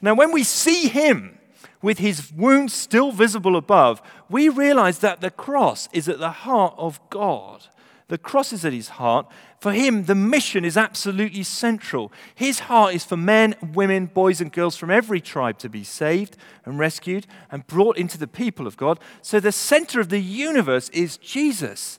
Now, 0.00 0.14
when 0.14 0.32
we 0.32 0.44
see 0.44 0.88
Him 0.88 1.38
with 1.82 1.98
His 1.98 2.32
wounds 2.32 2.72
still 2.72 3.12
visible 3.12 3.56
above, 3.56 4.00
we 4.28 4.48
realize 4.48 5.00
that 5.00 5.20
the 5.20 5.30
cross 5.30 5.88
is 5.92 6.08
at 6.08 6.18
the 6.18 6.30
heart 6.30 6.74
of 6.78 7.00
God. 7.10 7.66
The 8.08 8.18
cross 8.18 8.52
is 8.52 8.64
at 8.64 8.72
His 8.72 8.90
heart. 8.90 9.26
For 9.64 9.72
Him, 9.72 10.04
the 10.04 10.14
mission 10.14 10.62
is 10.62 10.76
absolutely 10.76 11.42
central. 11.42 12.12
His 12.34 12.58
heart 12.58 12.94
is 12.94 13.02
for 13.02 13.16
men, 13.16 13.54
women, 13.72 14.04
boys, 14.04 14.42
and 14.42 14.52
girls 14.52 14.76
from 14.76 14.90
every 14.90 15.22
tribe 15.22 15.56
to 15.60 15.70
be 15.70 15.82
saved 15.82 16.36
and 16.66 16.78
rescued 16.78 17.26
and 17.50 17.66
brought 17.66 17.96
into 17.96 18.18
the 18.18 18.26
people 18.26 18.66
of 18.66 18.76
God. 18.76 19.00
So 19.22 19.40
the 19.40 19.52
center 19.52 20.00
of 20.00 20.10
the 20.10 20.20
universe 20.20 20.90
is 20.90 21.16
Jesus 21.16 21.98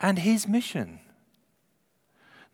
and 0.00 0.20
His 0.20 0.48
mission. 0.48 1.00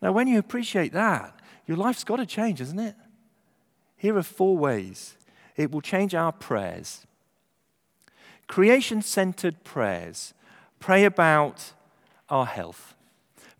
Now, 0.01 0.11
when 0.11 0.27
you 0.27 0.39
appreciate 0.39 0.91
that, 0.91 1.39
your 1.65 1.77
life's 1.77 2.03
got 2.03 2.17
to 2.17 2.25
change, 2.25 2.59
isn't 2.59 2.79
it? 2.79 2.95
Here 3.95 4.17
are 4.17 4.23
four 4.23 4.57
ways 4.57 5.15
it 5.55 5.71
will 5.71 5.79
change 5.79 6.13
our 6.13 6.33
prayers. 6.33 7.07
Creation 8.47 9.01
centered 9.03 9.63
prayers. 9.63 10.33
Pray 10.81 11.05
about 11.05 11.71
our 12.27 12.45
health, 12.45 12.92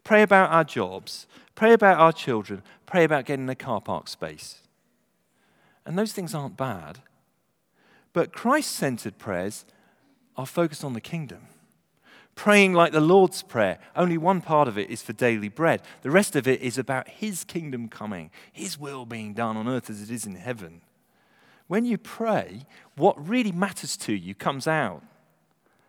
pray 0.03 0.21
about 0.21 0.51
our 0.51 0.63
jobs, 0.63 1.27
pray 1.55 1.73
about 1.73 1.99
our 1.99 2.11
children, 2.11 2.61
pray 2.85 3.03
about 3.03 3.25
getting 3.25 3.49
a 3.49 3.55
car 3.55 3.81
park 3.81 4.07
space. 4.07 4.59
And 5.85 5.97
those 5.97 6.13
things 6.13 6.33
aren't 6.33 6.57
bad. 6.57 6.99
But 8.13 8.31
Christ 8.31 8.71
centered 8.71 9.17
prayers 9.17 9.65
are 10.37 10.45
focused 10.45 10.83
on 10.83 10.93
the 10.93 11.01
kingdom 11.01 11.47
praying 12.35 12.73
like 12.73 12.91
the 12.91 13.01
Lord's 13.01 13.43
Prayer. 13.43 13.79
Only 13.95 14.17
one 14.17 14.41
part 14.41 14.67
of 14.67 14.77
it 14.77 14.89
is 14.89 15.01
for 15.01 15.13
daily 15.13 15.49
bread. 15.49 15.81
The 16.01 16.11
rest 16.11 16.35
of 16.35 16.47
it 16.47 16.61
is 16.61 16.77
about 16.77 17.07
His 17.07 17.43
kingdom 17.43 17.87
coming, 17.87 18.31
His 18.51 18.79
will 18.79 19.05
being 19.05 19.33
done 19.33 19.57
on 19.57 19.67
earth 19.67 19.89
as 19.89 20.01
it 20.01 20.11
is 20.11 20.25
in 20.25 20.35
heaven. 20.35 20.81
When 21.67 21.85
you 21.85 21.97
pray, 21.97 22.65
what 22.95 23.27
really 23.27 23.51
matters 23.51 23.95
to 23.97 24.13
you 24.13 24.35
comes 24.35 24.67
out. 24.67 25.03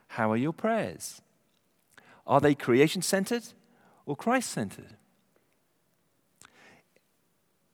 How 0.08 0.30
are 0.30 0.36
your 0.36 0.52
prayers? 0.52 1.20
Are 2.26 2.40
they 2.40 2.54
creation 2.54 3.02
centered 3.02 3.44
or 4.06 4.16
Christ 4.16 4.50
centered? 4.50 4.96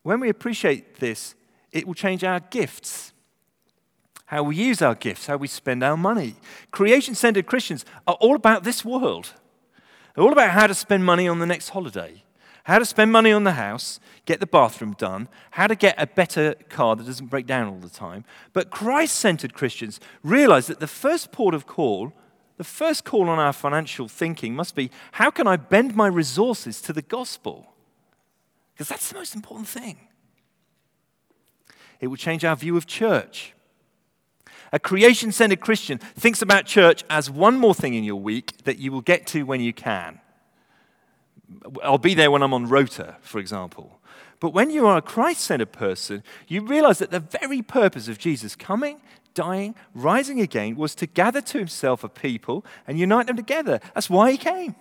When 0.02 0.20
we 0.20 0.28
appreciate 0.28 0.96
this, 1.00 1.34
it 1.72 1.86
will 1.86 1.94
change 1.94 2.24
our 2.24 2.40
gifts 2.40 3.12
how 4.30 4.44
we 4.44 4.54
use 4.54 4.80
our 4.80 4.94
gifts, 4.94 5.26
how 5.26 5.36
we 5.36 5.48
spend 5.48 5.82
our 5.82 5.96
money. 5.96 6.36
Creation 6.70 7.16
centered 7.16 7.46
Christians 7.46 7.84
are 8.06 8.14
all 8.20 8.36
about 8.36 8.62
this 8.62 8.84
world. 8.84 9.32
They're 10.14 10.22
all 10.22 10.30
about 10.30 10.50
how 10.50 10.68
to 10.68 10.74
spend 10.74 11.04
money 11.04 11.26
on 11.26 11.40
the 11.40 11.46
next 11.46 11.70
holiday, 11.70 12.22
how 12.62 12.78
to 12.78 12.84
spend 12.84 13.10
money 13.10 13.32
on 13.32 13.42
the 13.42 13.54
house, 13.54 13.98
get 14.26 14.38
the 14.38 14.46
bathroom 14.46 14.94
done, 14.96 15.26
how 15.50 15.66
to 15.66 15.74
get 15.74 15.96
a 15.98 16.06
better 16.06 16.54
car 16.68 16.94
that 16.94 17.06
doesn't 17.06 17.26
break 17.26 17.44
down 17.44 17.66
all 17.66 17.80
the 17.80 17.88
time. 17.88 18.24
But 18.52 18.70
Christ 18.70 19.16
centered 19.16 19.52
Christians 19.52 19.98
realize 20.22 20.68
that 20.68 20.78
the 20.78 20.86
first 20.86 21.32
port 21.32 21.52
of 21.52 21.66
call, 21.66 22.12
the 22.60 22.64
first 22.64 23.06
call 23.06 23.30
on 23.30 23.38
our 23.38 23.54
financial 23.54 24.06
thinking 24.06 24.54
must 24.54 24.74
be 24.74 24.90
how 25.12 25.30
can 25.30 25.46
I 25.46 25.56
bend 25.56 25.96
my 25.96 26.06
resources 26.06 26.82
to 26.82 26.92
the 26.92 27.00
gospel? 27.00 27.72
Because 28.74 28.86
that's 28.86 29.08
the 29.08 29.14
most 29.14 29.34
important 29.34 29.66
thing. 29.66 29.96
It 32.00 32.08
will 32.08 32.18
change 32.18 32.44
our 32.44 32.54
view 32.54 32.76
of 32.76 32.86
church. 32.86 33.54
A 34.74 34.78
creation 34.78 35.32
centered 35.32 35.60
Christian 35.60 35.96
thinks 35.96 36.42
about 36.42 36.66
church 36.66 37.02
as 37.08 37.30
one 37.30 37.58
more 37.58 37.74
thing 37.74 37.94
in 37.94 38.04
your 38.04 38.20
week 38.20 38.64
that 38.64 38.78
you 38.78 38.92
will 38.92 39.00
get 39.00 39.26
to 39.28 39.44
when 39.44 39.62
you 39.62 39.72
can. 39.72 40.20
I'll 41.82 41.96
be 41.96 42.12
there 42.12 42.30
when 42.30 42.42
I'm 42.42 42.52
on 42.52 42.68
rota, 42.68 43.16
for 43.22 43.38
example. 43.38 44.00
But 44.38 44.52
when 44.52 44.68
you 44.68 44.86
are 44.86 44.98
a 44.98 45.02
Christ 45.02 45.40
centered 45.40 45.72
person, 45.72 46.22
you 46.46 46.60
realize 46.60 46.98
that 46.98 47.10
the 47.10 47.20
very 47.20 47.62
purpose 47.62 48.06
of 48.06 48.18
Jesus 48.18 48.54
coming, 48.54 49.00
dying, 49.34 49.74
rising 49.94 50.40
again 50.40 50.76
was 50.76 50.94
to 50.96 51.06
gather 51.06 51.40
to 51.40 51.58
himself 51.58 52.04
a 52.04 52.08
people 52.08 52.64
and 52.86 52.98
unite 52.98 53.26
them 53.26 53.36
together. 53.36 53.80
That's 53.94 54.10
why 54.10 54.32
he 54.32 54.36
came. 54.36 54.74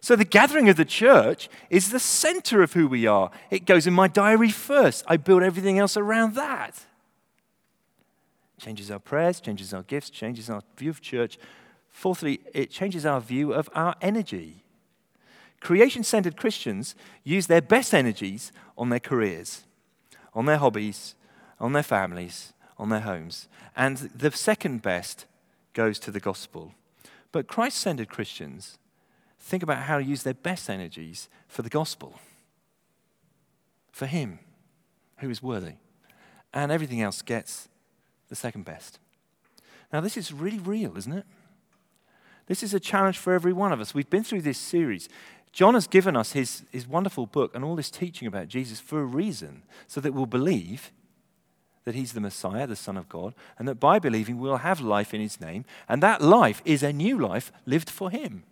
So 0.00 0.16
the 0.16 0.24
gathering 0.24 0.68
of 0.68 0.76
the 0.76 0.84
church 0.84 1.50
is 1.68 1.90
the 1.90 2.00
center 2.00 2.62
of 2.62 2.72
who 2.72 2.88
we 2.88 3.06
are. 3.06 3.30
It 3.50 3.66
goes 3.66 3.86
in 3.86 3.92
my 3.92 4.08
diary 4.08 4.50
first. 4.50 5.04
I 5.06 5.18
build 5.18 5.42
everything 5.42 5.78
else 5.78 5.96
around 5.96 6.34
that 6.36 6.86
changes 8.60 8.90
our 8.90 8.98
prayers, 8.98 9.40
changes 9.40 9.74
our 9.74 9.82
gifts, 9.82 10.10
changes 10.10 10.48
our 10.48 10.62
view 10.76 10.90
of 10.90 11.00
church. 11.00 11.38
Fourthly, 11.88 12.40
it 12.54 12.70
changes 12.70 13.04
our 13.04 13.20
view 13.20 13.52
of 13.52 13.68
our 13.74 13.96
energy. 14.00 14.62
Creation 15.60 16.04
centered 16.04 16.36
Christians 16.36 16.94
use 17.24 17.46
their 17.46 17.62
best 17.62 17.92
energies 17.92 18.52
on 18.78 18.90
their 18.90 19.00
careers, 19.00 19.64
on 20.32 20.46
their 20.46 20.58
hobbies, 20.58 21.14
on 21.58 21.72
their 21.72 21.82
families, 21.82 22.52
on 22.80 22.88
their 22.88 23.00
homes. 23.00 23.46
And 23.76 23.98
the 23.98 24.32
second 24.32 24.80
best 24.80 25.26
goes 25.74 25.98
to 26.00 26.10
the 26.10 26.18
gospel. 26.18 26.74
But 27.30 27.46
Christ 27.46 27.78
centered 27.78 28.08
Christians 28.08 28.78
think 29.38 29.62
about 29.62 29.82
how 29.82 29.98
to 29.98 30.04
use 30.04 30.22
their 30.22 30.34
best 30.34 30.68
energies 30.68 31.28
for 31.46 31.62
the 31.62 31.68
gospel, 31.68 32.18
for 33.92 34.06
Him 34.06 34.38
who 35.18 35.28
is 35.30 35.42
worthy. 35.42 35.74
And 36.52 36.72
everything 36.72 37.02
else 37.02 37.22
gets 37.22 37.68
the 38.28 38.34
second 38.34 38.64
best. 38.64 38.98
Now, 39.92 40.00
this 40.00 40.16
is 40.16 40.32
really 40.32 40.58
real, 40.58 40.96
isn't 40.96 41.12
it? 41.12 41.26
This 42.46 42.62
is 42.62 42.74
a 42.74 42.80
challenge 42.80 43.18
for 43.18 43.34
every 43.34 43.52
one 43.52 43.72
of 43.72 43.80
us. 43.80 43.94
We've 43.94 44.10
been 44.10 44.24
through 44.24 44.42
this 44.42 44.58
series. 44.58 45.08
John 45.52 45.74
has 45.74 45.86
given 45.86 46.16
us 46.16 46.32
his, 46.32 46.64
his 46.72 46.86
wonderful 46.86 47.26
book 47.26 47.54
and 47.54 47.64
all 47.64 47.76
this 47.76 47.90
teaching 47.90 48.26
about 48.26 48.48
Jesus 48.48 48.80
for 48.80 49.00
a 49.00 49.04
reason, 49.04 49.62
so 49.86 50.00
that 50.00 50.14
we'll 50.14 50.26
believe 50.26 50.90
that 51.84 51.94
he's 51.94 52.12
the 52.12 52.20
Messiah, 52.20 52.66
the 52.66 52.76
Son 52.76 52.96
of 52.96 53.08
God, 53.08 53.34
and 53.58 53.66
that 53.66 53.80
by 53.80 53.98
believing 53.98 54.38
we'll 54.38 54.58
have 54.58 54.80
life 54.80 55.14
in 55.14 55.20
his 55.20 55.40
name, 55.40 55.64
and 55.88 56.02
that 56.02 56.20
life 56.20 56.60
is 56.64 56.82
a 56.82 56.92
new 56.92 57.18
life 57.18 57.50
lived 57.66 57.88
for 57.88 58.10
him. 58.10 58.42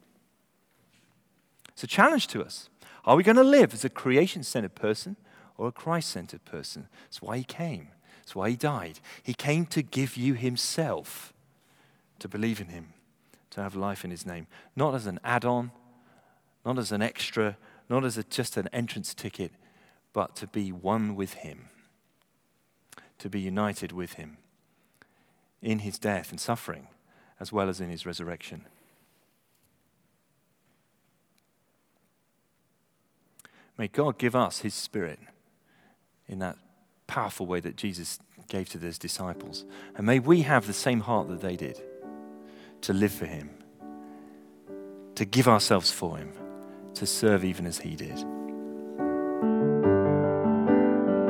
It's 1.68 1.84
a 1.84 1.86
challenge 1.86 2.26
to 2.28 2.42
us. 2.42 2.68
Are 3.04 3.16
we 3.16 3.22
going 3.22 3.36
to 3.36 3.44
live 3.44 3.72
as 3.72 3.84
a 3.84 3.90
creation 3.90 4.42
centered 4.42 4.74
person 4.74 5.16
or 5.56 5.68
a 5.68 5.72
Christ 5.72 6.10
centered 6.10 6.44
person? 6.44 6.88
That's 7.04 7.22
why 7.22 7.38
he 7.38 7.44
came. 7.44 7.88
That's 8.20 8.34
why 8.34 8.50
he 8.50 8.56
died. 8.56 9.00
He 9.22 9.34
came 9.34 9.64
to 9.66 9.82
give 9.82 10.16
you 10.16 10.34
himself, 10.34 11.32
to 12.18 12.28
believe 12.28 12.60
in 12.60 12.68
him, 12.68 12.94
to 13.50 13.62
have 13.62 13.74
life 13.74 14.04
in 14.04 14.10
his 14.10 14.26
name, 14.26 14.46
not 14.76 14.94
as 14.94 15.06
an 15.06 15.20
add 15.24 15.44
on, 15.44 15.70
not 16.64 16.78
as 16.78 16.92
an 16.92 17.00
extra, 17.00 17.56
not 17.88 18.04
as 18.04 18.18
a, 18.18 18.24
just 18.24 18.56
an 18.56 18.68
entrance 18.72 19.14
ticket, 19.14 19.52
but 20.12 20.36
to 20.36 20.46
be 20.46 20.72
one 20.72 21.14
with 21.14 21.34
him, 21.34 21.68
to 23.18 23.28
be 23.28 23.40
united 23.40 23.92
with 23.92 24.14
him 24.14 24.38
in 25.60 25.80
his 25.80 25.98
death 25.98 26.30
and 26.30 26.40
suffering, 26.40 26.88
as 27.40 27.52
well 27.52 27.68
as 27.68 27.80
in 27.80 27.90
his 27.90 28.06
resurrection. 28.06 28.64
May 33.76 33.88
God 33.88 34.18
give 34.18 34.34
us 34.34 34.60
his 34.60 34.74
spirit 34.74 35.20
in 36.28 36.40
that 36.40 36.56
powerful 37.06 37.46
way 37.46 37.60
that 37.60 37.76
Jesus 37.76 38.18
gave 38.48 38.68
to 38.70 38.78
his 38.78 38.98
disciples. 38.98 39.64
And 39.96 40.06
may 40.06 40.18
we 40.18 40.42
have 40.42 40.66
the 40.66 40.72
same 40.72 41.00
heart 41.00 41.28
that 41.28 41.40
they 41.40 41.56
did 41.56 41.80
to 42.82 42.92
live 42.92 43.12
for 43.12 43.26
him, 43.26 43.50
to 45.14 45.24
give 45.24 45.48
ourselves 45.48 45.90
for 45.90 46.16
him, 46.16 46.32
to 46.94 47.06
serve 47.06 47.44
even 47.44 47.66
as 47.66 47.78
he 47.78 47.94
did. 47.96 48.24